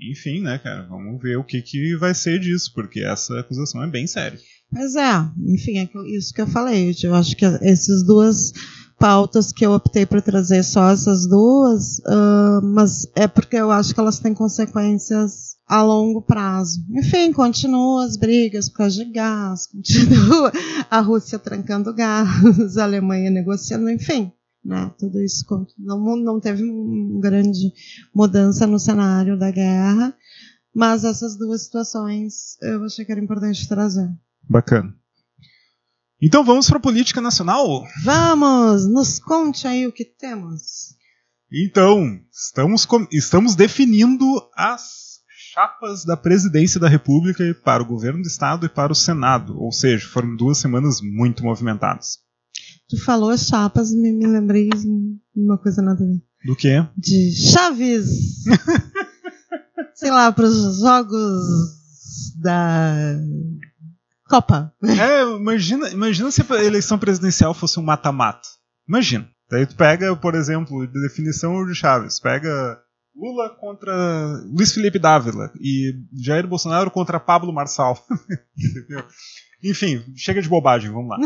[0.00, 3.86] Enfim, né, cara, vamos ver o que, que vai ser disso, porque essa acusação é
[3.86, 4.38] bem séria.
[4.70, 6.94] Mas é, enfim, é isso que eu falei.
[7.02, 8.52] Eu acho que essas duas
[8.98, 13.94] pautas que eu optei por trazer só essas duas, uh, mas é porque eu acho
[13.94, 16.82] que elas têm consequências a longo prazo.
[16.90, 20.50] Enfim, continuam as brigas por causa de gás, continua
[20.90, 24.32] a Rússia trancando gás, a Alemanha negociando, enfim.
[24.64, 25.46] Né, tudo isso
[25.78, 27.72] não, não teve uma grande
[28.14, 30.14] mudança no cenário da guerra,
[30.74, 34.10] mas essas duas situações eu achei que era importante trazer.
[34.48, 34.94] Bacana.
[36.20, 37.84] Então vamos para a política nacional?
[38.02, 38.86] Vamos!
[38.88, 40.96] Nos conte aí o que temos.
[41.50, 45.07] Então, estamos, estamos definindo as
[45.58, 49.60] chapas da presidência da República para o governo do Estado e para o Senado.
[49.60, 52.18] Ou seja, foram duas semanas muito movimentadas.
[52.88, 54.86] Tu falou chapas, me, me lembrei de
[55.34, 56.22] uma coisa nada a ver.
[56.46, 56.86] Do quê?
[56.96, 58.44] De Chaves!
[59.94, 61.42] Sei lá, para os jogos
[62.40, 63.18] da
[64.28, 64.72] Copa.
[64.84, 68.48] É, imagina, imagina se a eleição presidencial fosse um mata-mata.
[68.88, 69.28] Imagina.
[69.50, 72.78] Daí tu pega, por exemplo, definição de Chaves, pega
[73.18, 73.92] Lula contra
[74.46, 77.98] Luiz Felipe Dávila e Jair Bolsonaro contra Pablo Marçal.
[79.62, 81.16] Enfim, chega de bobagem, vamos lá.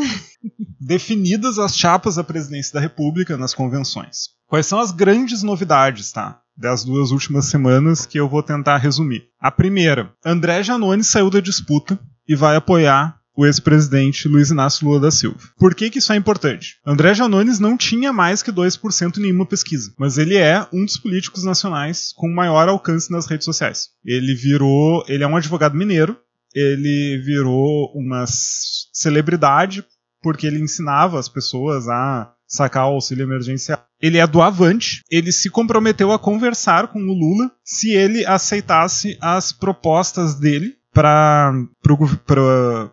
[0.80, 4.30] Definidas as chapas da presidência da República nas convenções.
[4.46, 6.40] Quais são as grandes novidades, tá?
[6.56, 9.24] Das duas últimas semanas que eu vou tentar resumir.
[9.38, 15.00] A primeira, André Janone saiu da disputa e vai apoiar o ex-presidente Luiz Inácio Lula
[15.00, 15.38] da Silva.
[15.58, 16.76] Por que, que isso é importante?
[16.86, 20.98] André Janones não tinha mais que 2% em nenhuma pesquisa, mas ele é um dos
[20.98, 23.88] políticos nacionais com maior alcance nas redes sociais.
[24.04, 26.16] Ele virou, ele é um advogado mineiro,
[26.54, 29.84] ele virou uma celebridade
[30.22, 33.82] porque ele ensinava as pessoas a sacar o auxílio emergencial.
[34.00, 39.16] Ele é do Avante, ele se comprometeu a conversar com o Lula se ele aceitasse
[39.20, 41.52] as propostas dele para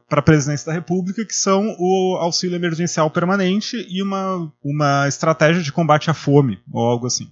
[0.10, 5.72] a presidência da República, que são o auxílio emergencial permanente e uma, uma estratégia de
[5.72, 7.30] combate à fome, ou algo assim.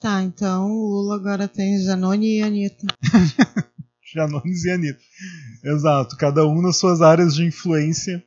[0.00, 2.86] Tá, então o Lula agora tem Janone e Anitta.
[4.14, 5.00] Janones e Anitta.
[5.64, 8.22] Exato, cada um nas suas áreas de influência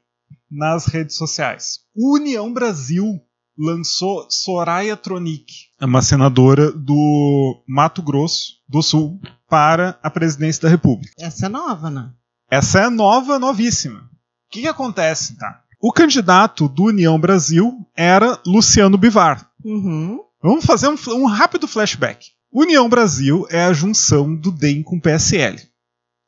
[0.51, 1.79] nas redes sociais.
[1.95, 3.21] União Brasil
[3.57, 5.45] lançou Soraya Tronic,
[5.81, 11.13] uma senadora do Mato Grosso do Sul, para a presidência da República.
[11.19, 12.11] Essa é nova, né?
[12.49, 14.09] Essa é nova, novíssima.
[14.49, 15.63] que, que acontece, tá?
[15.81, 19.49] O candidato do União Brasil era Luciano Bivar.
[19.63, 20.19] Uhum.
[20.41, 22.27] Vamos fazer um, um rápido flashback.
[22.51, 25.61] União Brasil é a junção do DEM com o PSL.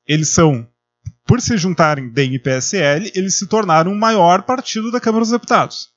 [0.07, 0.67] Eles são,
[1.25, 5.31] por se juntarem DEM e PSL, eles se tornaram o maior partido da Câmara dos
[5.31, 5.89] Deputados.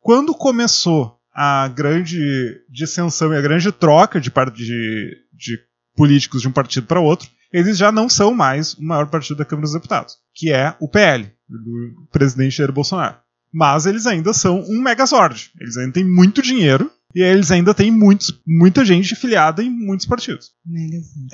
[0.00, 5.58] Quando começou a grande dissensão e a grande troca de, de, de
[6.00, 9.44] políticos de um partido para outro, eles já não são mais o maior partido da
[9.44, 13.18] Câmara dos Deputados, que é o PL, do presidente Jair Bolsonaro.
[13.52, 15.50] Mas eles ainda são um megazord.
[15.60, 20.06] Eles ainda têm muito dinheiro e eles ainda têm muitos, muita gente filiada em muitos
[20.06, 20.52] partidos.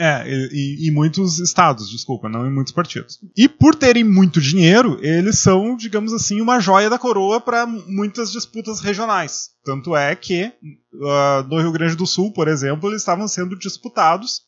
[0.00, 3.20] É, e, e, muitos estados, desculpa, não em muitos partidos.
[3.36, 8.32] E por terem muito dinheiro, eles são, digamos assim, uma joia da coroa para muitas
[8.32, 9.50] disputas regionais.
[9.64, 10.50] Tanto é que
[10.94, 14.45] uh, no Rio Grande do Sul, por exemplo, eles estavam sendo disputados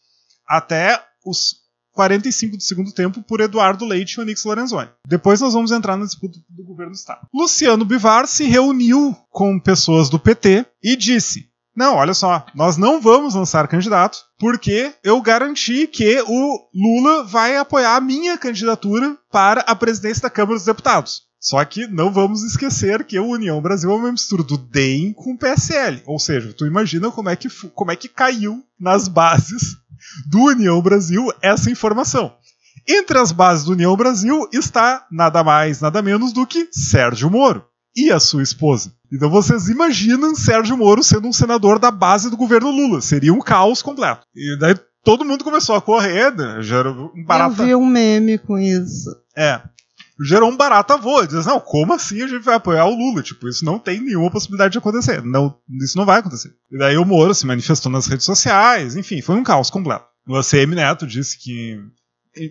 [0.48, 1.56] até os
[1.92, 4.88] 45 do segundo tempo por Eduardo Leite e Onix Lorenzoni.
[5.06, 7.26] Depois nós vamos entrar na disputa do governo do Estado.
[7.34, 13.00] Luciano Bivar se reuniu com pessoas do PT e disse: não, olha só, nós não
[13.00, 19.60] vamos lançar candidato porque eu garanti que o Lula vai apoiar a minha candidatura para
[19.60, 21.22] a presidência da Câmara dos Deputados.
[21.40, 25.34] Só que não vamos esquecer que a União Brasil é uma mistura do DEM com
[25.34, 26.02] o PSL.
[26.04, 29.76] Ou seja, tu imagina como é que, como é que caiu nas bases
[30.26, 32.34] do União Brasil essa informação.
[32.88, 37.64] Entre as bases do União Brasil está nada mais, nada menos do que Sérgio Moro
[37.94, 38.92] e a sua esposa.
[39.12, 43.00] Então vocês imaginam Sérgio Moro sendo um senador da base do governo Lula.
[43.00, 44.22] Seria um caos completo.
[44.34, 46.58] E daí todo mundo começou a correr, né?
[46.60, 47.62] gerou um barata...
[47.62, 49.10] Eu vi um meme com isso.
[49.36, 49.60] É.
[50.20, 51.26] Gerou um barata voa.
[51.26, 53.22] Diz, não, como assim a gente vai apoiar o Lula?
[53.22, 55.22] Tipo, isso não tem nenhuma possibilidade de acontecer.
[55.22, 56.52] Não, isso não vai acontecer.
[56.70, 60.06] E daí o Moro se manifestou nas redes sociais, enfim, foi um caos completo.
[60.26, 61.78] O ACM Neto disse que.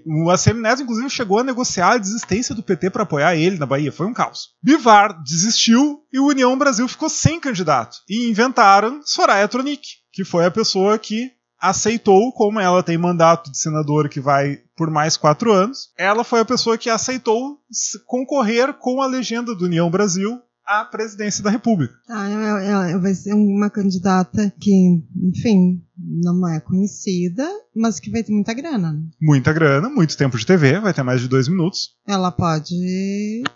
[0.06, 3.66] O ACM Neto, inclusive, chegou a negociar a desistência do PT para apoiar ele na
[3.66, 3.92] Bahia.
[3.92, 4.50] Foi um caos.
[4.62, 7.98] Bivar desistiu e o União Brasil ficou sem candidato.
[8.10, 13.58] E inventaram Soraya Tronic, que foi a pessoa que aceitou, como ela tem mandato de
[13.58, 17.58] senadora que vai por mais quatro anos, ela foi a pessoa que aceitou
[18.06, 21.94] concorrer com a legenda do União Brasil à presidência da República.
[22.10, 28.22] Ah, ela, ela vai ser uma candidata que, enfim, não é conhecida, mas que vai
[28.22, 28.92] ter muita grana.
[28.92, 29.00] Né?
[29.20, 31.96] Muita grana, muito tempo de TV, vai ter mais de dois minutos.
[32.06, 32.76] Ela pode,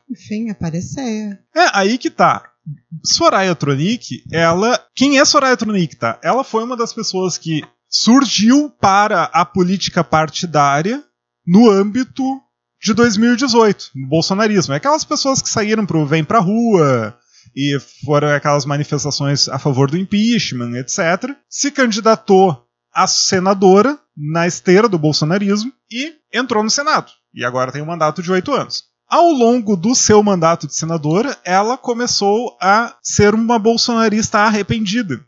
[0.09, 1.37] enfim, aparecer.
[1.53, 2.49] É, aí que tá.
[3.03, 4.79] Soraya Tronic, ela.
[4.95, 6.19] Quem é Soraya Tronic, tá?
[6.23, 7.61] Ela foi uma das pessoas que
[7.91, 11.03] surgiu para a política partidária
[11.45, 12.23] no âmbito
[12.81, 14.73] de 2018, no bolsonarismo.
[14.73, 17.15] É aquelas pessoas que saíram pro Vem Pra Rua
[17.55, 21.35] e foram aquelas manifestações a favor do impeachment, etc.
[21.49, 27.11] Se candidatou a senadora na esteira do bolsonarismo e entrou no Senado.
[27.33, 28.83] E agora tem um mandato de oito anos.
[29.07, 35.19] Ao longo do seu mandato de senadora, ela começou a ser uma bolsonarista arrependida.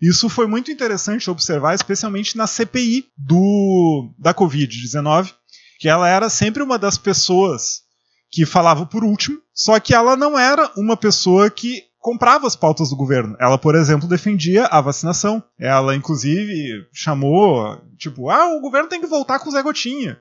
[0.00, 5.32] Isso foi muito interessante observar, especialmente na CPI do, da Covid-19,
[5.78, 7.82] que ela era sempre uma das pessoas
[8.30, 12.90] que falava por último, só que ela não era uma pessoa que comprava as pautas
[12.90, 13.36] do governo.
[13.40, 15.42] Ela, por exemplo, defendia a vacinação.
[15.58, 20.16] Ela, inclusive, chamou, tipo, ah, o governo tem que voltar com o Zé Gotinha.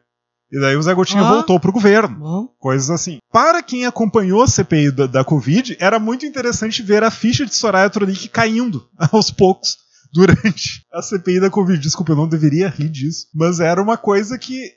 [0.56, 1.34] E daí o Zé Gotinha ah.
[1.34, 2.26] voltou pro governo.
[2.26, 2.48] Ah.
[2.58, 3.18] Coisas assim.
[3.30, 7.54] Para quem acompanhou a CPI da, da, Covid, era muito interessante ver a ficha de
[7.54, 9.76] Soraya Tronic caindo aos poucos
[10.14, 11.78] durante a CPI da Covid.
[11.78, 13.28] Desculpa, eu não deveria rir disso.
[13.36, 14.72] Mas era uma coisa que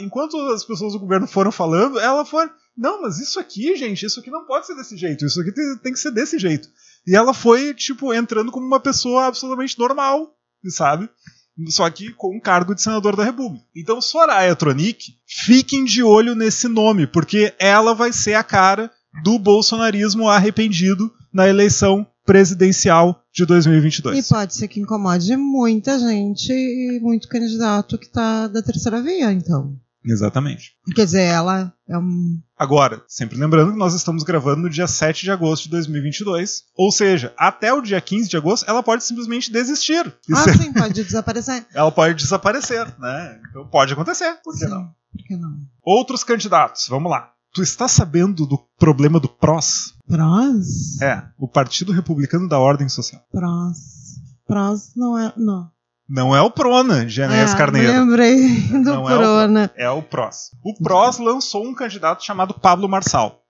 [0.00, 2.48] enquanto as pessoas do governo foram falando, ela foi.
[2.74, 5.76] Não, mas isso aqui, gente, isso aqui não pode ser desse jeito, isso aqui tem,
[5.82, 6.68] tem que ser desse jeito.
[7.06, 10.34] E ela foi, tipo, entrando como uma pessoa absolutamente normal,
[10.70, 11.08] sabe?
[11.68, 13.64] Só que com um cargo de senador da República.
[13.74, 18.90] Então, Soraya Tronic, fiquem de olho nesse nome, porque ela vai ser a cara
[19.22, 24.18] do bolsonarismo arrependido na eleição presidencial de 2022.
[24.18, 29.32] E pode ser que incomode muita gente e muito candidato que está da terceira via,
[29.32, 29.74] então.
[30.06, 30.72] Exatamente.
[30.94, 32.40] Quer dizer, ela é um.
[32.56, 36.62] Agora, sempre lembrando que nós estamos gravando no dia 7 de agosto de 2022.
[36.76, 40.14] Ou seja, até o dia 15 de agosto, ela pode simplesmente desistir.
[40.32, 41.66] Ah, sim, pode desaparecer.
[41.74, 43.40] ela pode desaparecer, né?
[43.50, 44.38] Então pode acontecer.
[44.42, 44.84] Por que sim, não?
[45.12, 45.58] Por que não?
[45.82, 47.32] Outros candidatos, vamos lá.
[47.52, 49.94] Tu está sabendo do problema do PROS?
[50.06, 51.00] PROS?
[51.00, 53.22] É, o Partido Republicano da Ordem Social.
[53.32, 54.20] PROS.
[54.46, 55.32] PROS não é.
[55.36, 55.70] Não.
[56.08, 57.92] Não é o Prona, Genés é, Carneiro.
[57.92, 59.70] lembrei do não Prona.
[59.76, 60.50] É o, é o PROS.
[60.64, 63.42] O PROS lançou um candidato chamado Pablo Marçal.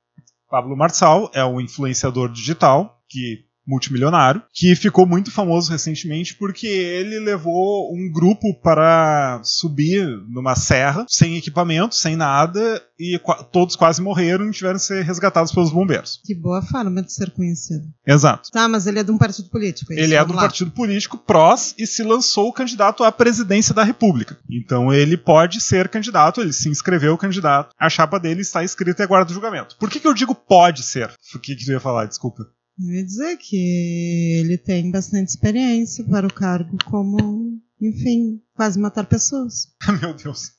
[0.49, 7.19] Pablo Marçal é um influenciador digital que multimilionário, que ficou muito famoso recentemente porque ele
[7.19, 14.01] levou um grupo para subir numa serra, sem equipamento, sem nada, e qu todos quase
[14.01, 16.21] morreram e tiveram que ser resgatados pelos bombeiros.
[16.25, 17.85] Que boa forma de ser conhecido.
[18.07, 18.51] Exato.
[18.51, 19.93] Tá, mas ele é de um partido político.
[19.93, 20.05] é isso?
[20.05, 20.43] Ele é do lá.
[20.43, 24.39] partido político PROS e se lançou candidato à presidência da República.
[24.51, 27.75] Então ele pode ser candidato, ele se inscreveu candidato.
[27.79, 29.77] A chapa dele está escrita e aguarda julgamento.
[29.79, 31.11] Por que, que eu digo pode ser?
[31.35, 32.07] O que, que tu ia falar?
[32.07, 32.45] Desculpa.
[32.79, 39.07] Eu ia dizer que ele tem bastante experiência para o cargo como, enfim, quase matar
[39.07, 39.69] pessoas.
[40.01, 40.57] Meu Deus.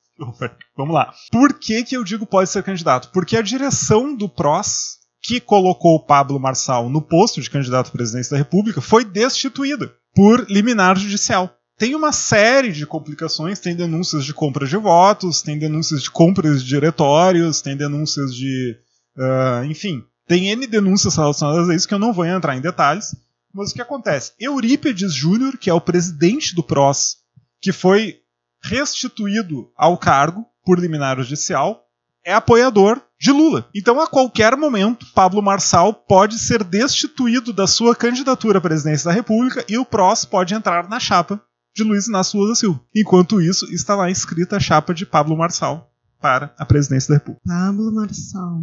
[0.76, 1.14] Vamos lá.
[1.32, 3.12] Por que, que eu digo pode ser candidato?
[3.12, 7.92] Porque a direção do PROS, que colocou o Pablo Marçal no posto de candidato à
[7.92, 11.54] presidência da República, foi destituída por liminar judicial.
[11.78, 16.64] Tem uma série de complicações, tem denúncias de compra de votos, tem denúncias de compras
[16.64, 18.76] de diretórios, tem denúncias de.
[19.16, 23.16] ah, enfim, tem N denúncias relacionadas a isso que eu não vou entrar em detalhes.
[23.54, 24.34] Mas o que acontece?
[24.40, 27.18] Eurípides Júnior, que é o presidente do PROS,
[27.62, 28.20] que foi
[28.62, 31.88] restituído ao cargo por liminar judicial,
[32.24, 33.70] é apoiador de Lula.
[33.74, 39.16] Então, a qualquer momento, Pablo Marçal pode ser destituído da sua candidatura à presidência da
[39.16, 41.42] República e o PROS pode entrar na chapa
[41.74, 42.82] de Luiz Inácio Lula da Silva.
[42.94, 47.44] Enquanto isso, está lá escrita a chapa de Pablo Marçal para a presidência da República.
[47.48, 48.62] Pablo Marçal,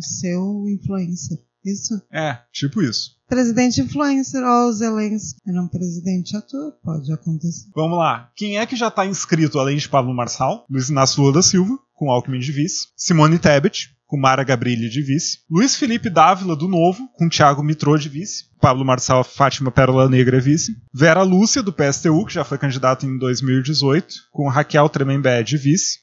[0.00, 1.38] seu influencer.
[1.64, 2.00] Isso?
[2.12, 3.16] É, tipo isso.
[3.28, 5.40] Presidente influencer, ó, o Zelensky.
[5.46, 7.68] Era um presidente ator, pode acontecer.
[7.74, 8.30] Vamos lá.
[8.34, 10.64] Quem é que já está inscrito além de Pablo Marçal?
[10.68, 12.88] Luiz Inácio Lula da Silva, com Alckmin de vice.
[12.96, 15.38] Simone Tebet, com Mara Gabrilli de vice.
[15.48, 18.46] Luiz Felipe Dávila, do Novo, com Thiago Mitrô de vice.
[18.60, 20.74] Pablo Marçal, Fátima Pérola Negra é vice.
[20.92, 25.98] Vera Lúcia, do PSTU, que já foi candidato em 2018, com Raquel Tremembé de vice.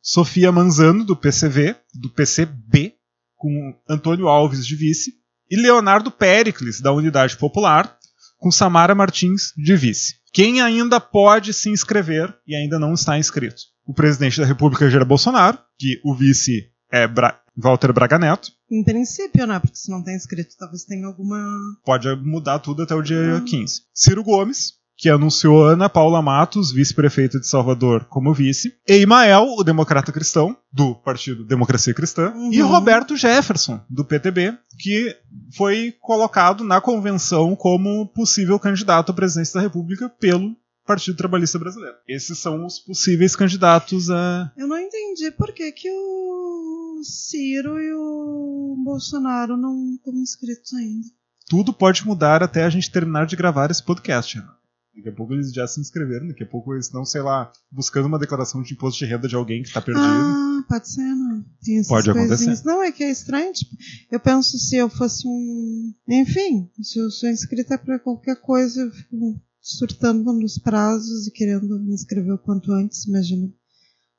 [0.00, 2.94] Sofia Manzano, do PCV, do PCB,
[3.38, 5.14] com Antônio Alves de vice.
[5.50, 7.96] E Leonardo Pericles, da Unidade Popular,
[8.36, 10.16] com Samara Martins de vice.
[10.32, 13.62] Quem ainda pode se inscrever e ainda não está inscrito?
[13.86, 18.52] O presidente da República, Jair Bolsonaro, que o vice é Bra Walter Braga Neto.
[18.70, 19.58] Em princípio, né?
[19.58, 21.38] Porque se não tem inscrito, talvez tenha alguma.
[21.84, 23.82] Pode mudar tudo até o dia 15.
[23.92, 28.74] Ciro Gomes, que anunciou Ana Paula Matos, vice-prefeita de Salvador, como vice.
[28.86, 32.32] Eimael, o democrata cristão, do partido Democracia Cristã.
[32.34, 32.52] Uhum.
[32.52, 35.16] E Roberto Jefferson, do PTB, que
[35.56, 41.96] foi colocado na convenção como possível candidato à presidência da República pelo Partido Trabalhista Brasileiro.
[42.08, 44.50] Esses são os possíveis candidatos a.
[44.56, 51.06] Eu não entendi por que, que o Ciro e o Bolsonaro não estão inscritos ainda.
[51.48, 54.36] Tudo pode mudar até a gente terminar de gravar esse podcast.
[54.36, 54.57] Renan.
[54.98, 58.06] Daqui a pouco eles já se inscreveram, daqui a pouco eles estão, sei lá, buscando
[58.06, 60.04] uma declaração de imposto de renda de alguém que está perdido.
[60.04, 61.44] Ah, pode ser, não.
[61.62, 62.28] Tem essas Pode acontecer.
[62.28, 62.64] coisinhas.
[62.64, 63.52] Não, é que é estranho.
[63.52, 63.76] Tipo,
[64.10, 65.94] eu penso se eu fosse um.
[66.08, 71.78] Enfim, se eu sou inscrita para qualquer coisa, eu fico surtando nos prazos e querendo
[71.78, 73.48] me inscrever o quanto antes, imagina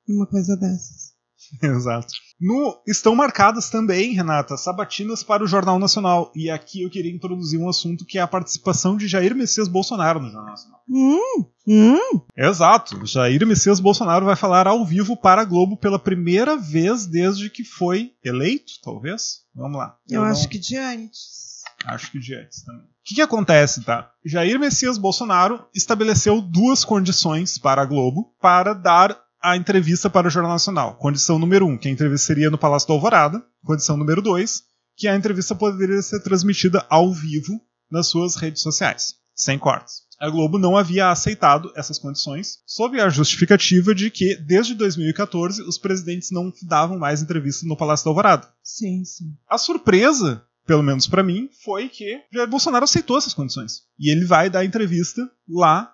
[0.08, 1.14] uma coisa dessas.
[1.62, 2.08] Exato.
[2.40, 6.32] No, estão marcadas também, Renata, sabatinas para o Jornal Nacional.
[6.36, 10.20] E aqui eu queria introduzir um assunto que é a participação de Jair Messias Bolsonaro
[10.20, 10.80] no Jornal Nacional.
[10.90, 12.22] Hum, hum.
[12.38, 13.06] Exato.
[13.06, 17.64] Jair Messias Bolsonaro vai falar ao vivo para a Globo pela primeira vez desde que
[17.64, 19.42] foi eleito, talvez?
[19.54, 19.98] Vamos lá.
[20.10, 21.60] Eu, não- acho que de antes.
[21.86, 22.82] Acho que de antes também.
[22.84, 24.12] O que, que acontece, tá?
[24.24, 30.32] Jair Messias Bolsonaro estabeleceu duas condições para a Globo para dar a entrevista para o
[30.32, 30.96] Jornal Nacional.
[30.96, 33.44] Condição número um, que a entrevista seria no Palácio da Alvorada.
[33.64, 34.64] Condição número dois,
[34.96, 40.10] que a entrevista poderia ser transmitida ao vivo nas suas redes sociais, sem cortes.
[40.20, 45.78] A Globo não havia aceitado essas condições, sob a justificativa de que, desde 2014, os
[45.78, 48.48] presidentes não davam mais entrevistas no Palácio da Alvorada.
[48.62, 49.34] Sim, sim.
[49.50, 53.84] A surpresa, pelo menos pra mim, foi que Jair Bolsonaro aceitou essas condições.
[53.98, 55.90] E ele vai dar entrevista lá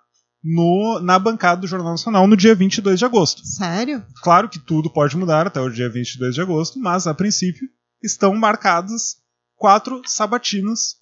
[0.45, 3.41] no, na bancada do Jornal Nacional no dia 22 de agosto.
[3.43, 4.05] Sério?
[4.21, 7.67] Claro que tudo pode mudar até o dia 22 de agosto, mas a princípio
[8.03, 9.15] estão marcadas
[9.55, 10.97] quatro sabatinas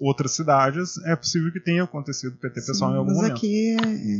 [0.00, 3.36] outras cidades, é possível que tenha acontecido PT e PSOL em algum Mas momento.
[3.36, 4.18] aqui é, é,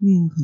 [0.00, 0.34] nunca.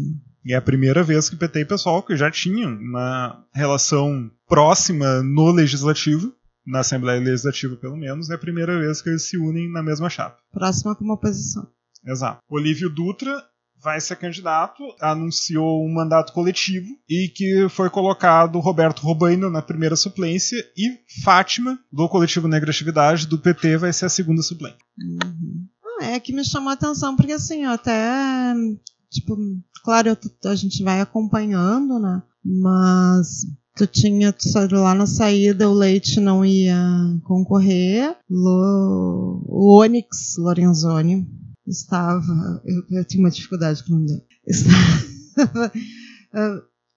[0.44, 5.22] E é a primeira vez que PT e PSOL, que já tinham uma relação próxima
[5.22, 6.32] no legislativo,
[6.66, 10.08] na Assembleia Legislativa pelo menos, é a primeira vez que eles se unem na mesma
[10.08, 10.38] chapa.
[10.52, 11.66] Próxima como oposição.
[12.06, 12.42] Exato.
[12.48, 13.42] Olívio Dutra
[13.84, 19.94] vai ser candidato, anunciou um mandato coletivo e que foi colocado Roberto Robaino na primeira
[19.94, 24.78] suplência e Fátima, do coletivo Negratividade, do PT, vai ser a segunda suplente.
[24.98, 25.66] Uhum.
[26.00, 28.54] Ah, é que me chamou a atenção, porque assim, eu até.
[29.10, 29.36] Tipo,
[29.84, 30.16] claro,
[30.46, 32.22] a gente vai acompanhando, né?
[32.42, 36.78] Mas tu tinha tu lá na saída, o Leite não ia
[37.22, 41.26] concorrer, Lo, o Onyx Lorenzoni
[41.66, 45.72] estava, eu, eu tinha uma dificuldade com o nome dele, estava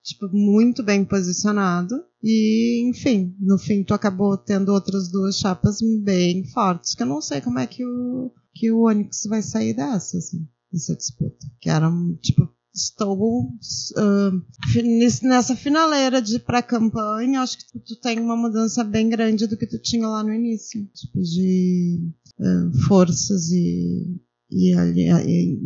[0.07, 2.03] tipo, muito bem posicionado.
[2.23, 7.21] E, enfim, no fim tu acabou tendo outras duas chapas bem fortes, que eu não
[7.21, 11.45] sei como é que o, que o Onix vai sair dessa, assim, dessa disputa.
[11.59, 11.91] Que era,
[12.21, 19.09] tipo, estou uh, nessa finaleira de pré-campanha, acho que tu, tu, tem uma mudança bem
[19.09, 20.85] grande do que tu tinha lá no início.
[20.93, 24.19] Tipo, de uh, forças e,
[24.51, 24.73] e,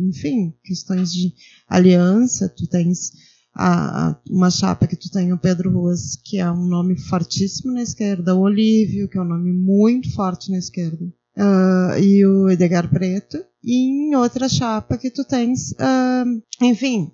[0.08, 1.32] enfim, questões de
[1.68, 3.12] aliança, tu tens
[3.54, 7.72] a, a, uma chapa que tu tem o Pedro Ruas, que é um nome fortíssimo
[7.72, 12.48] na esquerda, o Olívio, que é um nome muito forte na esquerda, uh, e o
[12.48, 17.10] Edgar Preto, e em outra chapa que tu tens, uh, enfim,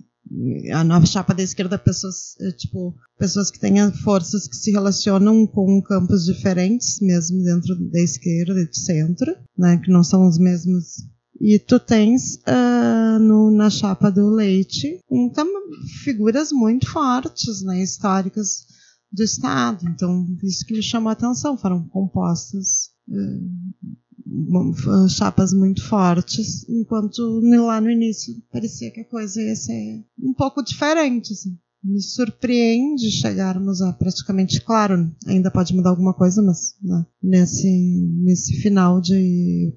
[0.73, 5.47] a nova chapa da esquerda, pessoas, eh, tipo, pessoas que tenham forças que se relacionam
[5.47, 10.39] com campos diferentes, mesmo dentro da esquerda e do centro, né, que não são os
[10.39, 11.07] mesmos
[11.41, 15.31] e tu tens uh, no, na chapa do leite um,
[16.03, 18.67] figuras muito fortes, né, históricas
[19.11, 19.87] do Estado.
[19.89, 21.57] Então, isso que me chamou a atenção.
[21.57, 29.57] Foram compostas uh, chapas muito fortes, enquanto lá no início parecia que a coisa ia
[29.57, 31.33] ser um pouco diferente.
[31.33, 37.69] Assim me surpreende chegarmos a praticamente, claro, ainda pode mudar alguma coisa, mas né, nesse,
[38.25, 39.73] nesse final de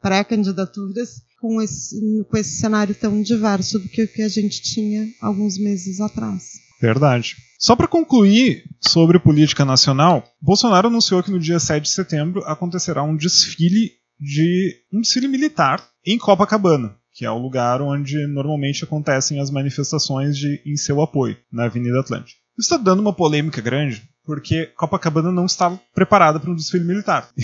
[0.00, 1.96] pré-candidaturas com esse,
[2.28, 6.42] com esse cenário tão diverso do que o que a gente tinha alguns meses atrás.
[6.80, 7.36] Verdade.
[7.58, 13.02] Só para concluir sobre política nacional, Bolsonaro anunciou que no dia 7 de setembro acontecerá
[13.02, 19.40] um desfile de um desfile militar em Copacabana que é o lugar onde normalmente acontecem
[19.40, 22.38] as manifestações de, em seu apoio, na Avenida Atlântica.
[22.58, 27.30] Isso está dando uma polêmica grande, porque Copacabana não está preparada para um desfile militar.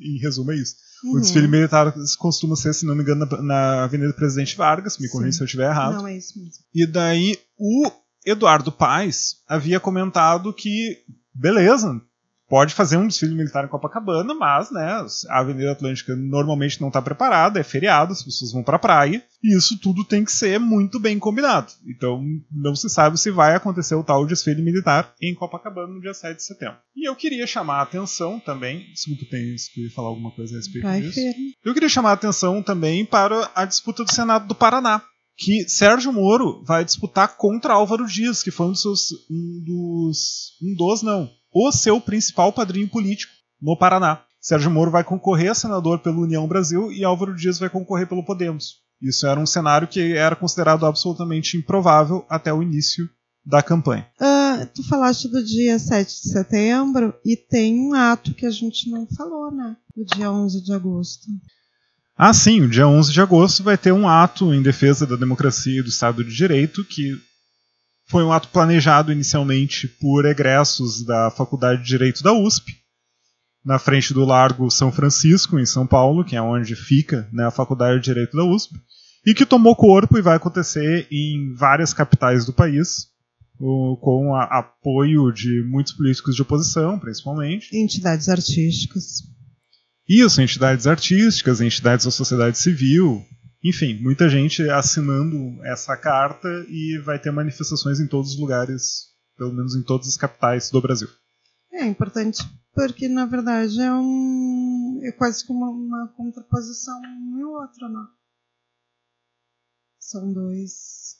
[0.00, 0.76] em resumo, é isso.
[1.02, 1.16] Uhum.
[1.16, 5.08] O desfile militar costuma ser, se não me engano, na, na Avenida Presidente Vargas, me
[5.08, 5.96] corrija se eu estiver errado.
[5.96, 6.62] Não, é isso mesmo.
[6.72, 7.90] E daí o
[8.24, 10.98] Eduardo Paes havia comentado que,
[11.34, 12.00] beleza,
[12.50, 17.00] pode fazer um desfile militar em Copacabana, mas né, a Avenida Atlântica normalmente não está
[17.00, 20.58] preparada, é feriado, as pessoas vão para a praia, e isso tudo tem que ser
[20.58, 21.72] muito bem combinado.
[21.86, 22.20] Então
[22.50, 26.36] não se sabe se vai acontecer o tal desfile militar em Copacabana no dia 7
[26.36, 26.78] de setembro.
[26.96, 30.82] E eu queria chamar a atenção também, desculpa, tem que falar alguma coisa a respeito
[30.82, 31.20] vai, disso.
[31.64, 35.00] Eu queria chamar a atenção também para a disputa do Senado do Paraná,
[35.36, 40.56] que Sérgio Moro vai disputar contra Álvaro Dias, que foi um dos, seus, um dos,
[40.60, 44.22] um dos não, o seu principal padrinho político no Paraná.
[44.40, 48.24] Sérgio Moro vai concorrer a senador pelo União Brasil e Álvaro Dias vai concorrer pelo
[48.24, 48.76] Podemos.
[49.02, 53.08] Isso era um cenário que era considerado absolutamente improvável até o início
[53.44, 54.06] da campanha.
[54.20, 58.90] Uh, tu falaste do dia 7 de setembro e tem um ato que a gente
[58.90, 59.76] não falou, né?
[59.96, 61.26] O dia 11 de agosto.
[62.16, 65.80] Ah, sim, o dia 11 de agosto vai ter um ato em defesa da democracia
[65.80, 67.14] e do Estado de Direito que
[68.10, 72.72] foi um ato planejado inicialmente por egressos da Faculdade de Direito da USP,
[73.64, 77.52] na frente do Largo São Francisco, em São Paulo, que é onde fica né, a
[77.52, 78.74] Faculdade de Direito da USP,
[79.24, 83.06] e que tomou corpo e vai acontecer em várias capitais do país,
[83.56, 87.68] com a, apoio de muitos políticos de oposição, principalmente.
[87.76, 89.22] Entidades artísticas.
[90.08, 93.24] Isso, entidades artísticas, entidades da sociedade civil,
[93.62, 99.52] enfim, muita gente assinando essa carta e vai ter manifestações em todos os lugares, pelo
[99.52, 101.08] menos em todas as capitais do Brasil.
[101.72, 102.42] É importante
[102.72, 108.06] porque, na verdade, é, um, é quase como uma, contraposição um e outro, né?
[109.98, 111.16] São dois.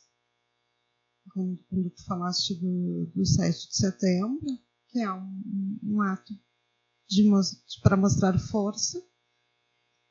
[1.33, 4.47] Quando, quando tu falaste do, do 7 de setembro,
[4.89, 6.33] que é um, um ato
[7.83, 9.03] para mostrar força,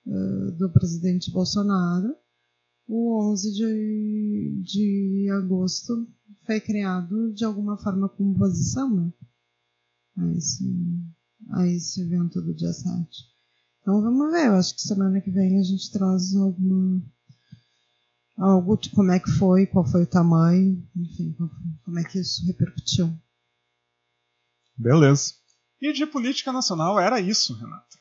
[0.09, 2.15] uh, do presidente Bolsonaro,
[2.87, 6.07] o 11 de, de agosto
[6.45, 9.13] foi criado de alguma forma como oposição né,
[10.17, 10.63] a, esse,
[11.51, 13.07] a esse evento do dia 7.
[13.81, 17.01] Então vamos ver, eu acho que semana que vem a gente traz alguma
[18.35, 21.35] algo de como é que foi, qual foi o tamanho, enfim,
[21.83, 23.13] como é que isso repercutiu.
[24.77, 25.33] Beleza.
[25.81, 27.98] E de política nacional era isso, Renata.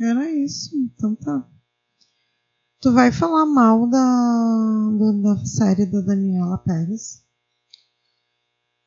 [0.00, 1.44] Era isso, então tá.
[2.80, 7.24] Tu vai falar mal da, da, da série da Daniela Pérez?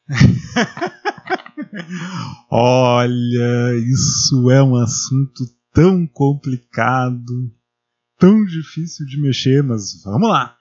[2.50, 5.44] Olha, isso é um assunto
[5.74, 7.54] tão complicado,
[8.18, 10.56] tão difícil de mexer, mas vamos lá.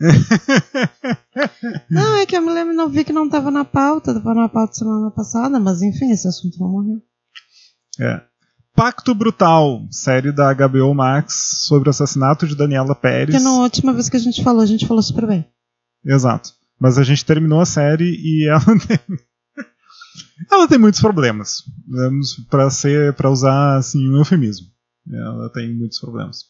[1.90, 4.48] não, é que eu me lembro, não vi que não estava na pauta, estava na
[4.48, 7.02] pauta semana passada, mas enfim, esse assunto não morreu.
[8.00, 8.27] É.
[8.78, 13.34] Pacto Brutal, série da HBO Max sobre o assassinato de Daniela Pérez.
[13.34, 15.44] Que na última vez que a gente falou, a gente falou super bem.
[16.04, 16.52] Exato.
[16.78, 19.18] Mas a gente terminou a série e ela tem,
[20.48, 21.64] ela tem muitos problemas.
[22.48, 24.68] Para ser, para usar assim um eufemismo.
[25.12, 26.44] Ela tem muitos problemas.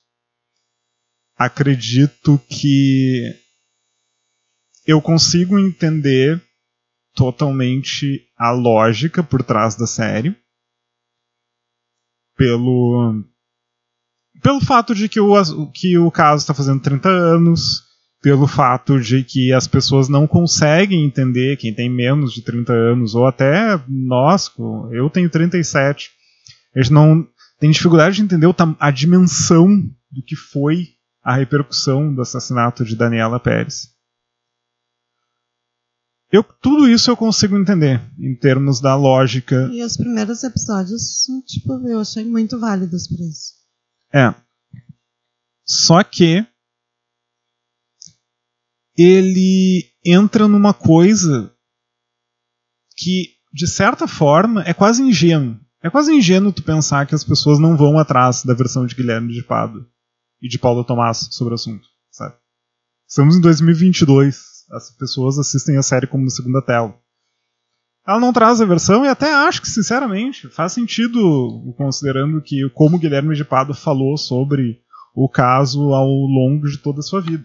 [1.34, 3.22] Acredito que
[4.86, 6.42] eu consigo entender
[7.14, 10.36] totalmente a lógica por trás da série
[12.38, 13.22] pelo
[14.40, 15.34] pelo fato de que o,
[15.72, 17.82] que o caso está fazendo 30 anos,
[18.22, 23.16] pelo fato de que as pessoas não conseguem entender, quem tem menos de 30 anos,
[23.16, 24.50] ou até nós,
[24.92, 26.10] eu tenho 37,
[26.74, 27.26] a gente não
[27.58, 29.66] tem dificuldade de entender a dimensão
[30.10, 30.86] do que foi
[31.22, 33.88] a repercussão do assassinato de Daniela Pérez.
[36.30, 39.68] Eu, tudo isso eu consigo entender, em termos da lógica.
[39.72, 43.54] E os primeiros episódios, tipo, eu achei muito válidos por isso.
[44.12, 44.34] É.
[45.64, 46.46] Só que
[48.96, 51.50] ele entra numa coisa
[52.96, 55.58] que, de certa forma, é quase ingênuo.
[55.82, 59.32] É quase ingênuo tu pensar que as pessoas não vão atrás da versão de Guilherme
[59.32, 59.88] de Pado
[60.42, 62.34] e de Paulo Tomás sobre o assunto, sabe?
[63.06, 66.94] Estamos em 2022 as pessoas assistem a série como segunda tela.
[68.06, 72.96] Ela não traz a versão e até acho que, sinceramente, faz sentido, considerando que como
[72.96, 74.80] o Guilherme de Pado falou sobre
[75.14, 77.44] o caso ao longo de toda a sua vida.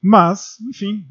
[0.00, 1.04] Mas, enfim,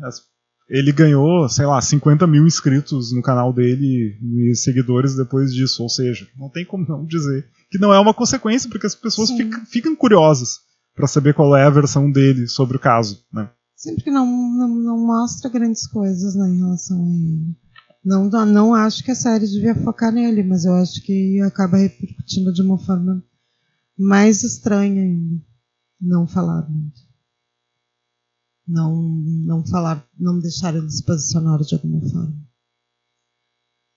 [0.70, 5.84] ele ganhou, sei lá, 50 mil inscritos no canal dele e seguidores depois disso.
[5.84, 9.32] Ou seja, não tem como não dizer que não é uma consequência, porque as pessoas
[9.32, 10.60] ficam, ficam, curiosas
[10.96, 13.26] para saber qual é a versão dele sobre o caso.
[13.32, 13.50] Né?
[13.78, 17.56] Sempre que não, não, não mostra grandes coisas né, em relação a ele.
[18.04, 22.52] Não, não acho que a série devia focar nele, mas eu acho que acaba repercutindo
[22.52, 23.24] de uma forma
[23.96, 25.40] mais estranha ainda.
[26.02, 27.02] Não falar muito.
[28.68, 29.00] Não,
[29.46, 32.36] não falar, não deixar ele se posicionar de alguma forma.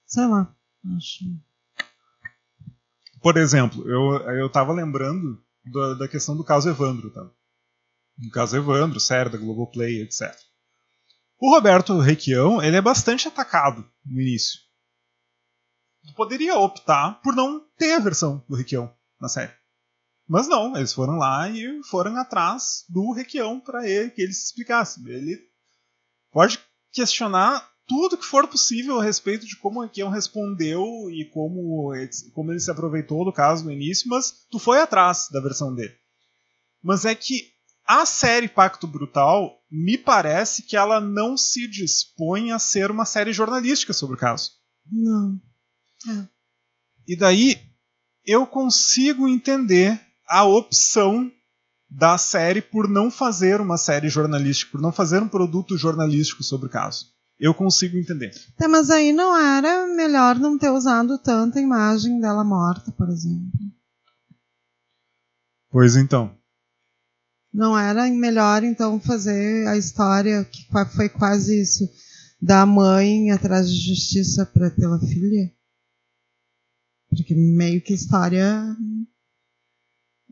[0.04, 0.54] Sei lá,
[0.96, 1.24] acho.
[3.22, 7.30] Por exemplo, eu, eu lembrando da, da questão do caso Evandro, tá?
[8.20, 10.36] No caso Evandro, série da Globoplay, etc.
[11.38, 14.60] O Roberto Requião, ele é bastante atacado no início.
[16.06, 19.52] Tu poderia optar por não ter a versão do Requião na série.
[20.28, 24.46] Mas não, eles foram lá e foram atrás do Requião para ele que ele se
[24.46, 25.00] explicasse.
[25.08, 25.40] Ele
[26.30, 26.58] pode
[26.92, 31.92] questionar tudo que for possível a respeito de como o Requião respondeu e como,
[32.32, 35.94] como ele se aproveitou do caso no início, mas tu foi atrás da versão dele.
[36.82, 37.50] Mas é que
[37.90, 43.32] a série Pacto Brutal me parece que ela não se dispõe a ser uma série
[43.32, 44.52] jornalística sobre o caso.
[44.88, 45.36] Não.
[46.08, 46.28] É.
[47.08, 47.60] E daí
[48.24, 51.28] eu consigo entender a opção
[51.90, 56.68] da série por não fazer uma série jornalística, por não fazer um produto jornalístico sobre
[56.68, 57.06] o caso.
[57.40, 58.30] Eu consigo entender.
[58.56, 63.50] Tá, mas aí não era melhor não ter usado tanta imagem dela morta, por exemplo.
[65.72, 66.39] Pois então.
[67.52, 71.88] Não era melhor então fazer a história que foi quase isso
[72.40, 75.52] da mãe atrás de justiça pra, pela filha?
[77.08, 78.76] Porque meio que a história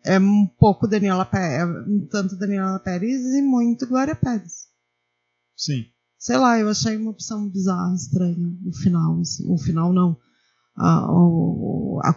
[0.05, 1.69] é um pouco Daniela Pérez,
[2.11, 4.69] tanto Daniela Pérez e muito Glória Pérez.
[5.57, 5.87] Sim.
[6.16, 9.21] Sei lá, eu achei uma opção bizarra, estranha, o final.
[9.21, 9.45] Assim.
[9.51, 10.16] O final não.
[10.77, 12.14] A, a, a,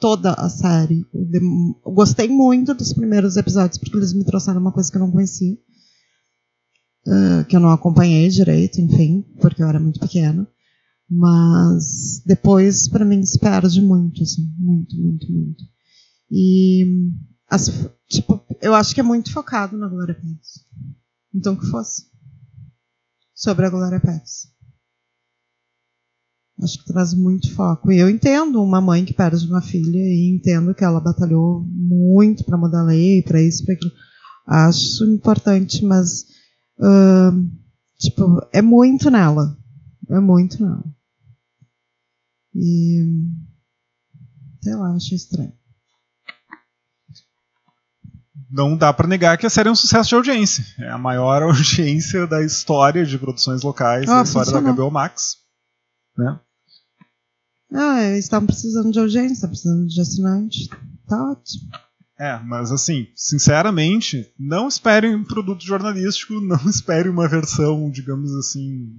[0.00, 1.06] toda a série.
[1.12, 5.12] Eu gostei muito dos primeiros episódios, porque eles me trouxeram uma coisa que eu não
[5.12, 5.56] conhecia.
[7.06, 10.48] Uh, que eu não acompanhei direito, enfim, porque eu era muito pequena.
[11.08, 15.64] Mas depois, para mim, se perde muito, assim, muito, muito, muito.
[16.30, 17.10] E,
[17.48, 17.68] as,
[18.08, 20.64] tipo, eu acho que é muito focado na Glória Pérez.
[21.34, 22.04] Então, que fosse.
[23.34, 24.48] Sobre a Glória Pérez.
[26.62, 27.90] Acho que traz muito foco.
[27.90, 32.44] E eu entendo uma mãe que perde uma filha e entendo que ela batalhou muito
[32.44, 33.92] para mudar a lei, para isso, para aquilo.
[34.46, 36.24] Acho importante, mas
[36.78, 37.50] uh,
[37.98, 39.56] tipo, é muito nela.
[40.08, 40.84] É muito nela.
[42.54, 43.06] E
[44.62, 45.52] sei lá, achei estranho.
[48.50, 50.64] Não dá para negar que a série é um sucesso de audiência.
[50.78, 54.74] É a maior audiência da história de produções locais, ah, da história funcionou.
[54.74, 55.36] da HBO Max.
[56.18, 56.38] Né?
[57.72, 60.68] Ah, eles estavam precisando de audiência, estavam precisando de assinante.
[61.06, 61.70] Tá ótimo.
[62.18, 68.94] É, mas assim, sinceramente, não esperem um produto jornalístico, não esperem uma versão, digamos assim.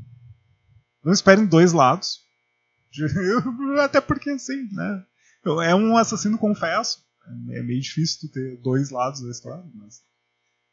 [1.03, 2.19] Não esperem dois lados.
[3.83, 5.05] Até porque, assim, né?
[5.65, 6.99] É um assassino, confesso.
[7.51, 10.01] É meio difícil tu ter dois lados da história, mas.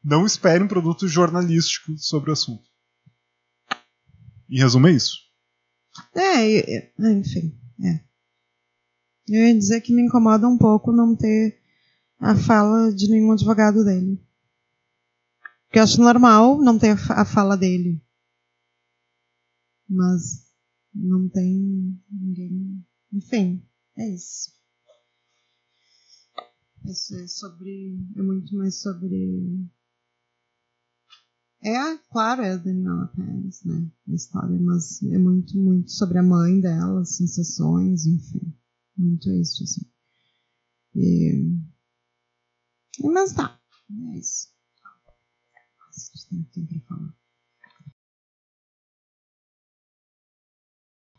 [0.03, 2.64] Não esperem um produto jornalístico sobre o assunto.
[4.49, 5.18] Em resumo, é isso.
[6.14, 7.59] É, enfim.
[7.83, 8.01] É.
[9.29, 11.61] Eu ia dizer que me incomoda um pouco não ter
[12.18, 14.20] a fala de nenhum advogado dele.
[15.66, 18.03] Porque eu acho normal não ter a fala dele.
[19.89, 20.51] Mas
[20.95, 22.85] não tem ninguém.
[23.12, 23.62] Enfim,
[23.97, 24.51] é isso.
[26.85, 27.99] Isso é sobre.
[28.16, 29.68] É muito mais sobre.
[31.63, 33.91] É, claro, é a Daniela Pérez, né?
[34.09, 38.55] A história, mas é muito, muito sobre a mãe dela, sensações, enfim.
[38.97, 39.83] Muito isso, assim.
[40.95, 41.59] E
[43.05, 43.59] mas tá.
[44.13, 44.49] É isso.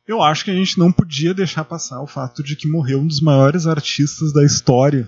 [0.08, 3.08] Eu acho que a gente não podia deixar passar o fato de que morreu um
[3.08, 5.08] dos maiores artistas da história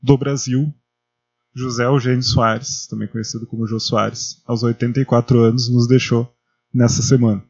[0.00, 0.72] do Brasil,
[1.54, 6.28] José Eugênio Soares, também conhecido como Jô Soares, aos 84 anos, nos deixou
[6.72, 7.44] nessa semana.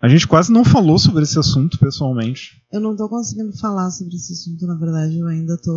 [0.00, 2.62] A gente quase não falou sobre esse assunto pessoalmente.
[2.72, 5.76] Eu não estou conseguindo falar sobre esse assunto, na verdade, eu ainda estou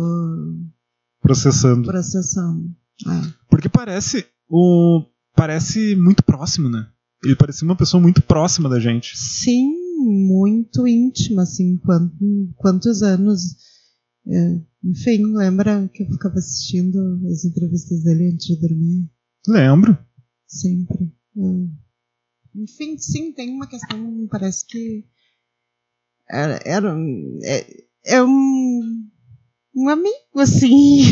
[1.20, 1.88] processando.
[1.88, 2.74] Processando.
[3.06, 3.32] É.
[3.50, 5.04] Porque parece o
[5.34, 6.88] parece muito próximo, né?
[7.24, 9.16] Ele parecia uma pessoa muito próxima da gente.
[9.16, 12.18] Sim, muito íntima, assim, quantos,
[12.56, 13.40] quantos anos.
[14.26, 19.10] É, enfim, lembra que eu ficava assistindo as entrevistas dele antes de dormir?
[19.46, 19.96] Lembro.
[20.46, 21.12] Sempre.
[21.36, 22.60] É.
[22.60, 25.06] Enfim, sim, tem uma questão, parece que
[26.28, 26.96] era, era
[27.44, 29.08] é, é um,
[29.74, 31.02] um amigo, assim.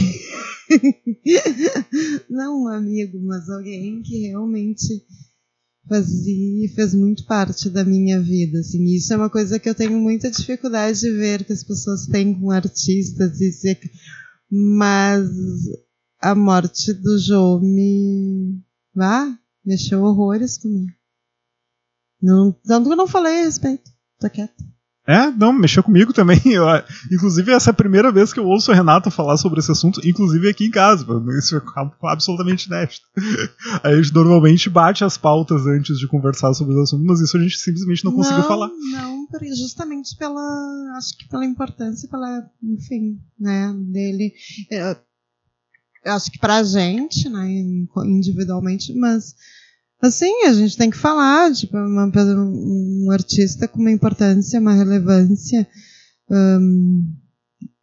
[2.28, 5.04] Não um amigo, mas alguém que realmente
[5.88, 8.84] fazia, fez muito parte da minha vida, assim.
[8.84, 12.38] Isso é uma coisa que eu tenho muita dificuldade de ver que as pessoas têm
[12.38, 13.80] com artistas e ser,
[14.50, 15.28] mas
[16.20, 18.62] a morte do Joe me,
[18.98, 20.92] ah, mexeu horrores comigo.
[22.22, 23.90] Não, tanto que eu não falei a respeito.
[24.18, 24.62] Tô quieta.
[25.06, 26.40] É, não, mexeu comigo também.
[26.46, 26.64] Eu,
[27.10, 30.00] inclusive, essa é a primeira vez que eu ouço o Renato falar sobre esse assunto,
[30.06, 31.04] inclusive aqui em casa.
[31.38, 31.62] Isso é
[32.02, 33.06] absolutamente inédito.
[33.82, 37.40] A gente normalmente bate as pautas antes de conversar sobre os assuntos, mas isso a
[37.40, 38.68] gente simplesmente não conseguiu não, falar.
[38.92, 39.26] Não,
[39.56, 40.96] justamente pela.
[40.96, 42.44] Acho que pela importância, pela.
[42.62, 44.32] Enfim, né, dele.
[44.70, 44.96] Eu,
[46.04, 47.46] eu acho que pra gente, né,
[48.04, 49.34] individualmente, mas
[50.02, 55.68] Assim, a gente tem que falar, tipo, uma, um artista com uma importância, uma relevância
[56.30, 57.04] um,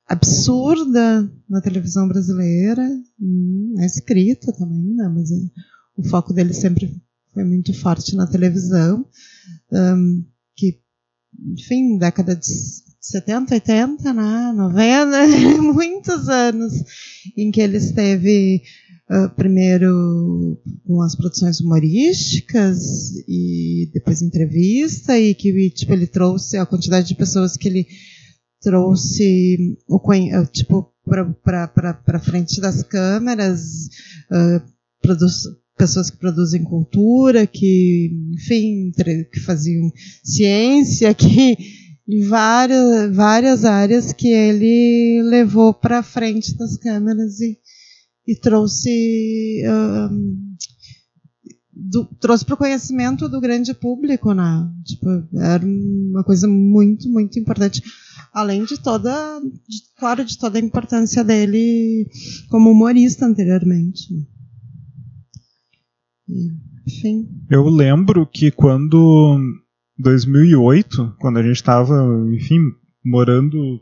[0.07, 2.87] absurda na televisão brasileira,
[3.75, 5.11] na escrita também, né?
[5.13, 5.51] Mas o,
[5.97, 6.99] o, foco dele sempre
[7.33, 9.05] foi muito forte na televisão,
[9.71, 10.79] um, que,
[11.53, 12.47] enfim, década de
[12.99, 14.53] 70, 80, né?
[14.55, 16.73] 90, muitos anos
[17.35, 18.63] em que ele esteve
[19.09, 26.65] Uh, primeiro com as produções humorísticas e depois entrevista e que tipo ele trouxe a
[26.65, 27.87] quantidade de pessoas que ele
[28.61, 29.97] trouxe o
[30.33, 30.93] ah, tipo
[31.41, 33.87] para frente das câmeras
[34.29, 34.61] uh,
[35.77, 38.91] pessoas que produzem cultura que enfim
[39.31, 39.89] que faziam
[40.21, 41.55] ciência que
[42.27, 47.57] várias várias áreas que ele levou para frente das câmeras e
[48.27, 49.63] e trouxe
[51.71, 54.69] do, trouxe para o conhecimento do grande público, né?
[54.83, 55.07] Tipo,
[55.39, 57.81] era uma coisa muito, muito importante.
[58.33, 62.07] Além de toda, de, claro, de toda a importância dele
[62.49, 64.13] como humorista anteriormente.
[64.13, 64.25] Né?
[66.85, 67.27] enfim.
[67.49, 69.39] Eu lembro que quando
[69.97, 71.95] 2008, quando a gente estava,
[72.33, 72.59] enfim,
[73.03, 73.79] morando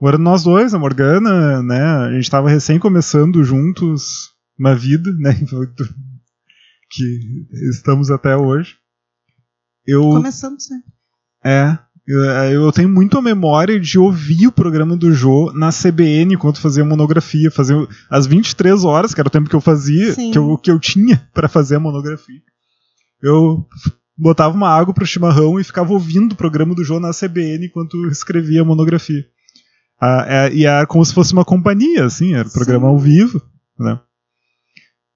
[0.00, 5.34] Agora nós dois, a Morgana, né, a gente estava recém começando juntos uma vida, né,
[6.90, 7.20] que
[7.70, 8.76] estamos até hoje.
[9.84, 10.92] Eu, Começando sempre.
[11.44, 16.34] É, eu, eu tenho muito a memória de ouvir o programa do Jô na CBN
[16.34, 17.76] enquanto fazia monografia, fazia
[18.08, 21.28] às 23 horas, que era o tempo que eu fazia, que eu, que eu tinha
[21.34, 22.40] para fazer a monografia.
[23.20, 23.66] Eu
[24.16, 28.06] botava uma água pro chimarrão e ficava ouvindo o programa do Jô na CBN enquanto
[28.06, 29.26] escrevia a monografia.
[30.00, 32.92] Ah, é, e era como se fosse uma companhia, assim, era um programa Sim.
[32.92, 33.42] ao vivo,
[33.78, 34.00] né?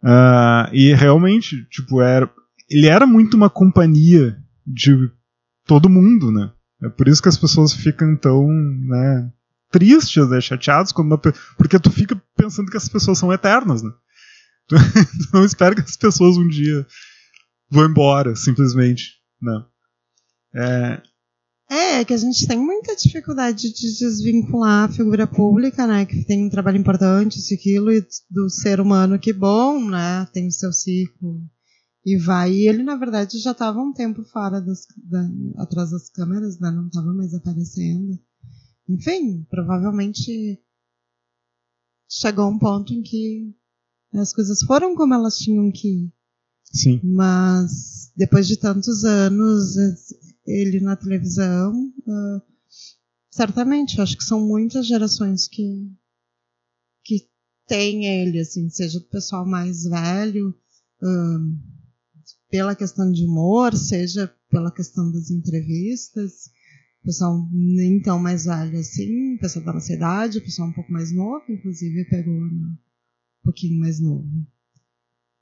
[0.03, 2.29] Ah, e realmente, tipo, era,
[2.69, 5.11] ele era muito uma companhia de
[5.65, 6.51] todo mundo, né?
[6.83, 9.31] É por isso que as pessoas ficam tão, né,
[9.71, 13.91] tristes, né, chateados, uma, porque tu fica pensando que as pessoas são eternas, né?
[14.69, 16.87] Tu, tu não espera que as pessoas um dia
[17.69, 19.65] vão embora, simplesmente, né?
[20.55, 21.03] É,
[21.73, 26.05] é, que a gente tem muita dificuldade de desvincular a figura pública, né?
[26.05, 30.27] Que tem um trabalho importante, isso aquilo, e do ser humano que bom, né?
[30.35, 31.41] Tem o seu ciclo
[32.05, 32.53] e vai.
[32.53, 35.27] E ele, na verdade, já estava um tempo fora das, da,
[35.63, 36.71] atrás das câmeras, né?
[36.71, 38.19] Não estava mais aparecendo.
[38.87, 40.61] Enfim, provavelmente
[42.07, 43.51] chegou um ponto em que
[44.13, 46.13] as coisas foram como elas tinham que ir.
[46.65, 47.01] Sim.
[47.03, 49.75] Mas depois de tantos anos,
[50.47, 52.43] ele na televisão, uh,
[53.31, 55.91] certamente, acho que são muitas gerações que,
[57.05, 57.29] que
[57.67, 60.51] têm ele, assim, seja do pessoal mais velho,
[61.03, 61.73] uh,
[62.51, 66.51] pela questão de humor, seja pela questão das entrevistas,
[67.03, 71.45] pessoal nem tão mais velho assim, pessoal da nossa idade, pessoal um pouco mais novo,
[71.49, 72.77] inclusive pegou um
[73.43, 74.29] pouquinho mais novo.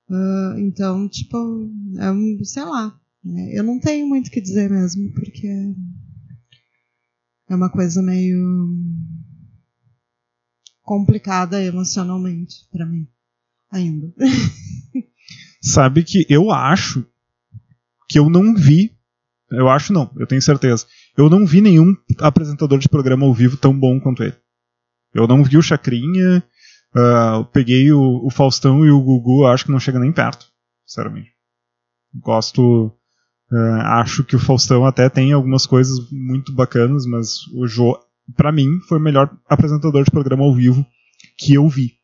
[0.09, 1.37] Uh, então, tipo,
[1.99, 5.47] é um, sei lá, eu não tenho muito o que dizer mesmo, porque
[7.49, 8.69] é uma coisa meio
[10.83, 13.07] complicada emocionalmente para mim,
[13.71, 14.13] ainda.
[15.63, 17.07] Sabe que eu acho
[18.09, 18.97] que eu não vi,
[19.51, 23.57] eu acho não, eu tenho certeza, eu não vi nenhum apresentador de programa ao vivo
[23.57, 24.37] tão bom quanto ele.
[25.13, 26.43] Eu não vi o Chacrinha,
[26.95, 30.47] uh, peguei o, o Faustão e o Gugu, acho que não chega nem perto,
[30.87, 31.31] sinceramente.
[32.15, 32.93] Gosto
[33.53, 37.99] Uh, acho que o Faustão até tem algumas coisas muito bacanas, mas o Jô,
[38.37, 40.87] para mim, foi o melhor apresentador de programa ao vivo
[41.37, 41.95] que eu vi.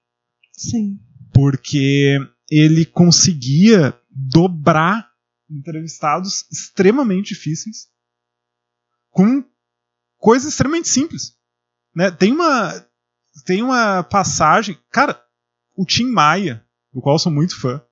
[0.52, 0.98] Sim.
[1.32, 2.18] Porque
[2.50, 5.08] ele conseguia dobrar
[5.48, 7.88] entrevistados extremamente difíceis
[9.10, 9.44] com
[10.18, 11.36] coisas extremamente simples.
[11.94, 12.10] Né?
[12.10, 12.86] Tem uma
[13.44, 15.22] tem uma passagem, cara,
[15.76, 17.82] o Tim Maia, do qual eu sou muito fã,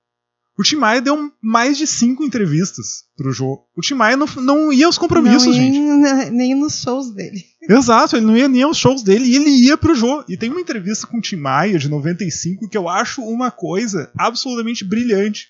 [0.57, 3.67] o Tim Maia deu mais de cinco entrevistas pro jogo.
[3.75, 6.31] O Tim Maia não, não ia aos compromissos, não ia gente.
[6.31, 7.43] Nem nos shows dele.
[7.61, 10.23] Exato, ele não ia nem aos shows dele e ele ia pro jogo.
[10.29, 14.09] E tem uma entrevista com o Tim Maia de 95 que eu acho uma coisa
[14.17, 15.49] absolutamente brilhante.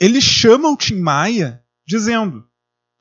[0.00, 2.42] Ele chama o Tim Maia dizendo: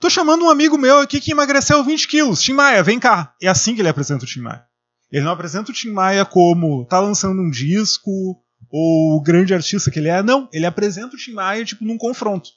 [0.02, 2.42] Tô chamando um amigo meu aqui que emagreceu 20 quilos.
[2.42, 3.34] Tim Maia, vem cá.
[3.42, 4.66] É assim que ele apresenta o Tim Maia.
[5.10, 8.12] Ele não apresenta o Tim Maia como tá lançando um disco
[8.72, 10.24] ou o grande artista que ele é.
[10.24, 12.50] Não, ele apresenta o Tim Maia, tipo, num confronto.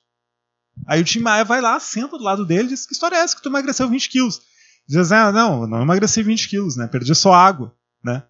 [0.87, 3.21] Aí o Tim Maia vai lá, senta do lado dele e diz: Que história é
[3.21, 4.41] essa que tu emagreceu 20 quilos?
[4.89, 6.87] Diz: Ah, não, não emagreci 20 quilos, né?
[6.87, 8.23] Perdi só água, né?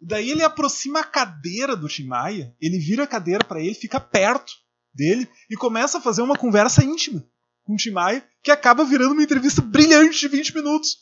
[0.00, 4.00] Daí ele aproxima a cadeira do Tim Maia, ele vira a cadeira para ele, fica
[4.00, 4.52] perto
[4.94, 7.22] dele e começa a fazer uma conversa íntima
[7.64, 10.96] com o Tim Maia, que acaba virando uma entrevista brilhante de 20 minutos.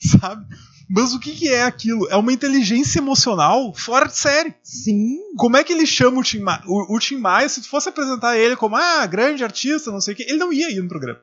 [0.20, 0.46] Sabe?
[0.88, 2.08] Mas o que, que é aquilo?
[2.08, 4.54] É uma inteligência emocional fora de série.
[4.62, 5.18] Sim.
[5.36, 6.62] Como é que ele chama o Tim Maia?
[6.66, 10.14] O, o Tim Maia, se tu fosse apresentar ele como, ah, grande artista, não sei
[10.14, 11.20] o quê, ele não ia ir no programa.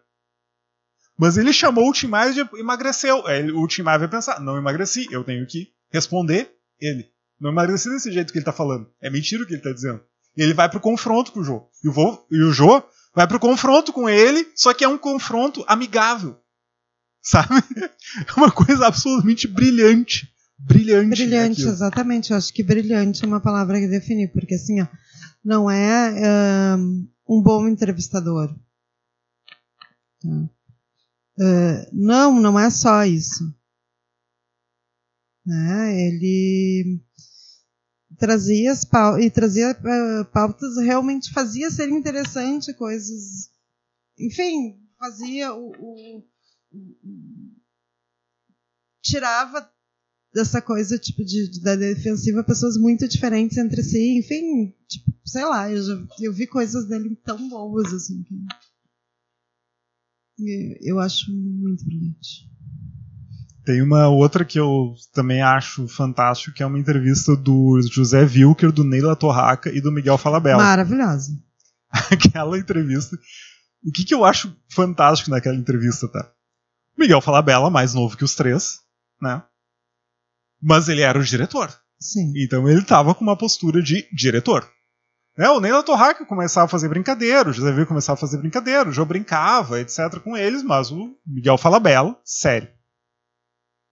[1.18, 3.26] Mas ele chamou o Tim Maia de emagreceu.
[3.26, 7.09] Aí o Tim Maia vai pensar, não emagreci, eu tenho que responder ele.
[7.39, 8.88] Não emagreci desse jeito que ele tá falando.
[9.01, 10.01] É mentira o que ele tá dizendo.
[10.38, 11.68] E ele vai pro confronto com o Jô.
[11.84, 12.84] E o, Vô, e o Jô
[13.16, 16.38] vai pro confronto com ele, só que é um confronto amigável
[17.26, 17.56] sabe?
[18.16, 20.32] É uma coisa absolutamente brilhante.
[20.58, 21.10] Brilhante.
[21.10, 22.32] Brilhante, exatamente.
[22.32, 24.88] Eu acho que brilhante é uma palavra que definir, porque assim, ó,
[25.44, 28.56] não é um, um bom entrevistador.
[30.22, 30.30] Tá?
[31.38, 33.54] Uh, não, não é só isso.
[35.46, 36.08] Né?
[36.08, 37.02] Ele
[38.18, 43.50] trazia as pautas, e trazia uh, pautas realmente fazia ser interessante coisas
[44.18, 46.24] enfim fazia o, o
[49.02, 49.70] tirava
[50.34, 55.46] dessa coisa tipo de, de, da defensiva pessoas muito diferentes entre si, enfim, tipo, sei
[55.46, 58.36] lá, eu, já, eu vi coisas dele tão boas assim que
[60.82, 62.50] eu acho muito brilhante.
[63.64, 68.72] Tem uma outra que eu também acho fantástico, que é uma entrevista do José Wilker,
[68.72, 70.62] do Neila Torraca e do Miguel Falabella.
[70.62, 71.42] Maravilhosa.
[72.12, 73.18] Aquela entrevista.
[73.84, 76.32] O que, que eu acho fantástico naquela entrevista, tá?
[76.98, 78.80] Miguel Falabella, mais novo que os três,
[79.22, 79.43] né?
[80.62, 81.74] Mas ele era o diretor.
[82.00, 82.34] Sim.
[82.38, 84.70] Então ele estava com uma postura de diretor.
[85.38, 88.88] É, o Neila Torraca começava a fazer brincadeira, o José Vil começava a fazer brincadeira,
[88.89, 90.18] o Joe brincava, etc.
[90.24, 92.70] com eles, mas o Miguel Falabella, sério.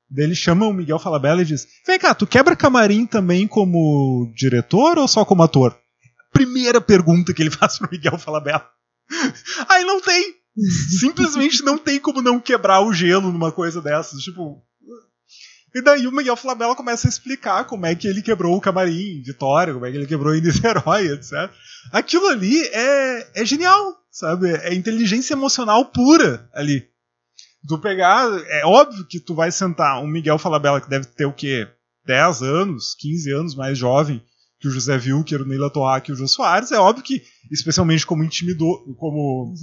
[0.10, 4.32] Daí ele chama o Miguel Falabella e diz: Vem cá, tu quebra camarim também como
[4.36, 5.78] diretor ou só como ator?
[6.32, 8.66] Primeira pergunta que ele faz pro Miguel Falabella.
[9.68, 10.36] Aí não tem.
[11.00, 14.22] Simplesmente não tem como não quebrar o gelo numa coisa dessas.
[14.22, 14.64] Tipo,
[15.74, 19.24] E daí o Miguel Falabella começa a explicar como é que ele quebrou o camarim
[19.26, 21.52] Vitória, como é que ele quebrou em Niterói, etc.
[21.92, 24.52] Aquilo ali é, é genial, sabe?
[24.52, 26.88] É inteligência emocional pura ali.
[27.68, 31.34] Tu pegar, é óbvio que tu vai sentar um Miguel Falabella que deve ter o
[31.34, 31.68] quê?
[32.06, 34.22] 10 anos, 15 anos mais jovem
[34.64, 38.06] que o José Wilker, o Neila Torrac e o Jô Soares, é óbvio que, especialmente
[38.06, 39.54] como intimidor, como,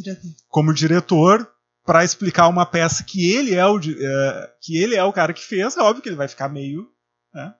[0.47, 1.51] como diretor,
[1.87, 5.43] para explicar uma peça que ele é o é, que ele é o cara que
[5.43, 6.87] fez, é óbvio que ele vai ficar meio
[7.33, 7.55] né,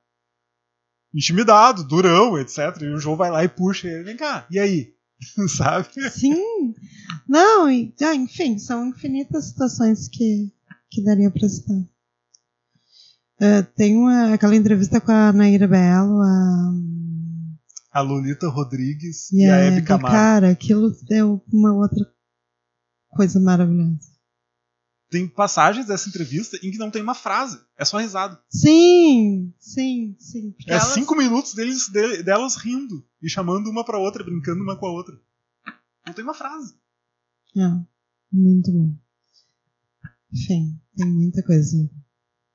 [1.15, 2.77] intimidado, durão, etc.
[2.83, 4.93] E o João vai lá e puxa ele, vem cá, e aí?
[5.57, 5.89] Sabe?
[6.11, 6.75] Sim.
[7.27, 10.53] Não, e, ah, enfim, são infinitas situações que,
[10.91, 11.79] que daria para citar.
[13.41, 17.00] Uh, tem uma, aquela entrevista com a Naira Belo, a
[17.91, 20.17] a Lolita Rodrigues e, e a Hebe Camargo.
[20.17, 22.07] Cara, aquilo é uma outra
[23.09, 24.11] coisa maravilhosa.
[25.11, 28.41] Tem passagens dessa entrevista em que não tem uma frase, é só risada.
[28.49, 30.55] Sim, sim, sim.
[30.69, 30.85] É elas...
[30.85, 34.93] cinco minutos deles, de, delas rindo e chamando uma pra outra, brincando uma com a
[34.93, 35.21] outra.
[36.07, 36.75] Não tem uma frase.
[37.57, 37.69] É,
[38.33, 38.95] muito bom.
[40.33, 41.91] Enfim, tem muita coisa.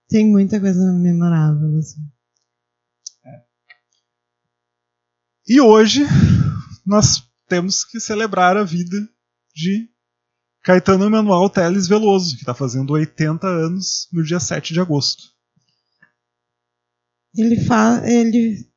[0.07, 1.99] Tem muita coisa memorável, assim.
[5.47, 6.01] E hoje
[6.83, 8.97] nós temos que celebrar a vida
[9.53, 9.87] de
[10.63, 15.23] Caetano Emanuel Teles Veloso, que está fazendo 80 anos no dia 7 de agosto.
[17.37, 18.67] Ele, fa ele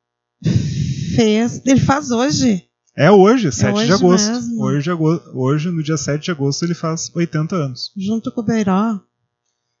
[1.15, 1.65] fez.
[1.65, 2.69] Ele faz hoje.
[2.95, 4.61] É hoje, 7 é hoje de agosto.
[4.61, 4.91] Hoje,
[5.33, 7.91] hoje, no dia 7 de agosto, ele faz 80 anos.
[7.97, 9.01] Junto com o Beiró.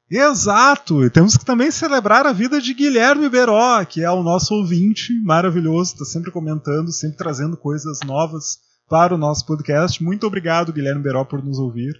[0.09, 1.03] Exato!
[1.03, 5.13] E temos que também celebrar a vida de Guilherme Beró, que é o nosso ouvinte
[5.21, 8.57] maravilhoso, está sempre comentando, sempre trazendo coisas novas
[8.89, 10.03] para o nosso podcast.
[10.03, 11.93] Muito obrigado, Guilherme Beró, por nos ouvir.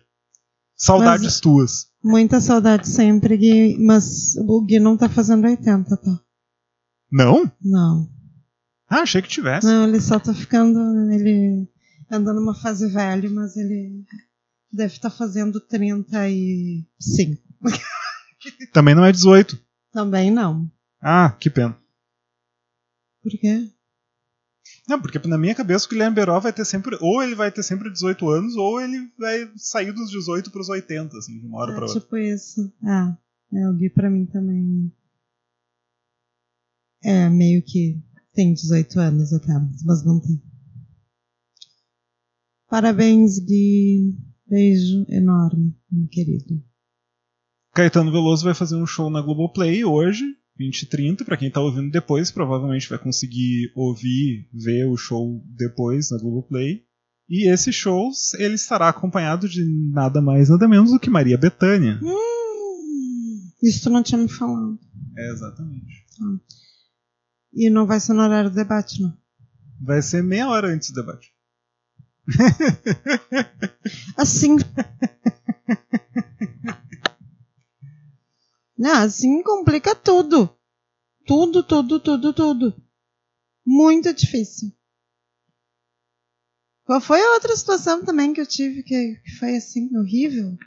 [0.75, 1.87] Saudades mas, tuas.
[2.03, 6.19] Muita saudade sempre, Gui, mas o Gui não tá fazendo 80, tá?
[7.11, 7.51] Não?
[7.61, 8.09] Não.
[8.89, 9.67] Ah, achei que tivesse.
[9.67, 10.79] Não, ele só tá ficando.
[11.11, 11.67] Ele
[12.09, 14.03] anda numa fase velha, mas ele
[14.71, 17.41] deve estar tá fazendo 35.
[18.73, 19.59] Também não é 18.
[19.91, 20.69] Também não.
[21.01, 21.77] Ah, que pena.
[23.21, 23.69] Por quê?
[24.87, 26.97] Não, porque na minha cabeça o Guilherme Beró vai ter sempre.
[27.01, 30.69] Ou ele vai ter sempre 18 anos, ou ele vai sair dos 18 para os
[30.69, 31.99] 80, assim, de uma hora é, pra outra.
[31.99, 32.71] Tipo isso.
[32.83, 33.17] Ah,
[33.53, 34.91] é, o Gui pra mim também.
[37.03, 38.01] É, meio que
[38.33, 39.53] tem 18 anos até,
[39.85, 40.41] mas não tem.
[42.69, 44.17] Parabéns, Gui.
[44.47, 46.63] Beijo enorme, meu querido.
[47.73, 50.25] Caetano Veloso vai fazer um show na Globoplay hoje,
[50.57, 51.25] 20 e 30.
[51.25, 56.83] Pra quem tá ouvindo depois, provavelmente vai conseguir ouvir, ver o show depois na Globoplay.
[57.29, 58.09] E esse show,
[58.39, 61.99] ele estará acompanhado de nada mais, nada menos do que Maria Bethânia.
[62.01, 64.79] Hum, isso tu não tinha me falado.
[65.15, 66.05] É, exatamente.
[66.21, 66.39] Ah.
[67.53, 69.15] E não vai ser no horário do debate, não?
[69.79, 71.31] Vai ser meia hora antes do debate.
[74.17, 74.57] assim.
[78.79, 80.49] Não, assim complica tudo.
[81.25, 82.81] Tudo, tudo, tudo, tudo.
[83.65, 84.71] Muito difícil.
[86.85, 90.57] Qual foi a outra situação também que eu tive que, que foi assim, horrível?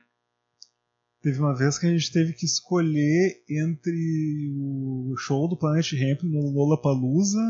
[1.23, 6.23] Teve uma vez que a gente teve que escolher entre o show do Planet Ramp
[6.25, 7.41] no Lollapalooza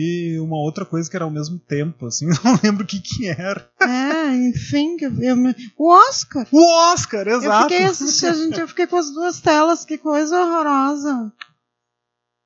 [0.00, 3.26] e uma outra coisa que era ao mesmo tempo, assim, não lembro o que que
[3.26, 3.68] era.
[3.80, 5.36] É, enfim, eu, eu,
[5.76, 6.46] o Oscar.
[6.52, 7.46] O Oscar, exato.
[7.46, 11.32] Eu fiquei assistindo, gente, eu fiquei com as duas telas, que coisa horrorosa.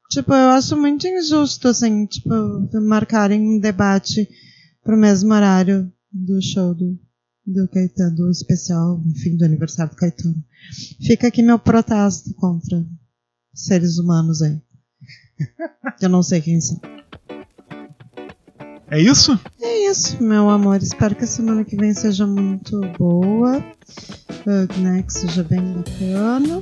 [0.09, 2.31] Tipo, eu acho muito injusto, assim, tipo,
[2.81, 4.27] marcarem um debate
[4.83, 6.99] pro mesmo horário do show do,
[7.47, 10.43] do Caetano, do especial, enfim, do aniversário do Caetano.
[11.07, 12.83] Fica aqui meu protesto contra
[13.55, 14.59] seres humanos aí.
[16.01, 16.81] Eu não sei quem são.
[18.93, 19.40] É isso?
[19.62, 20.82] É isso, meu amor.
[20.82, 23.64] Espero que a semana que vem seja muito boa,
[24.77, 26.60] né, que seja bem bacana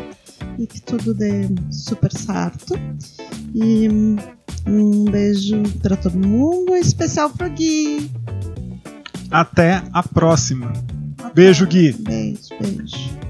[0.56, 2.74] e que tudo dê super certo.
[3.52, 3.88] E
[4.64, 8.08] um beijo para todo mundo, especial pro Gui.
[9.28, 10.72] Até a próxima.
[11.18, 11.34] Até.
[11.34, 11.92] Beijo, Gui.
[11.94, 13.29] Beijo, beijo.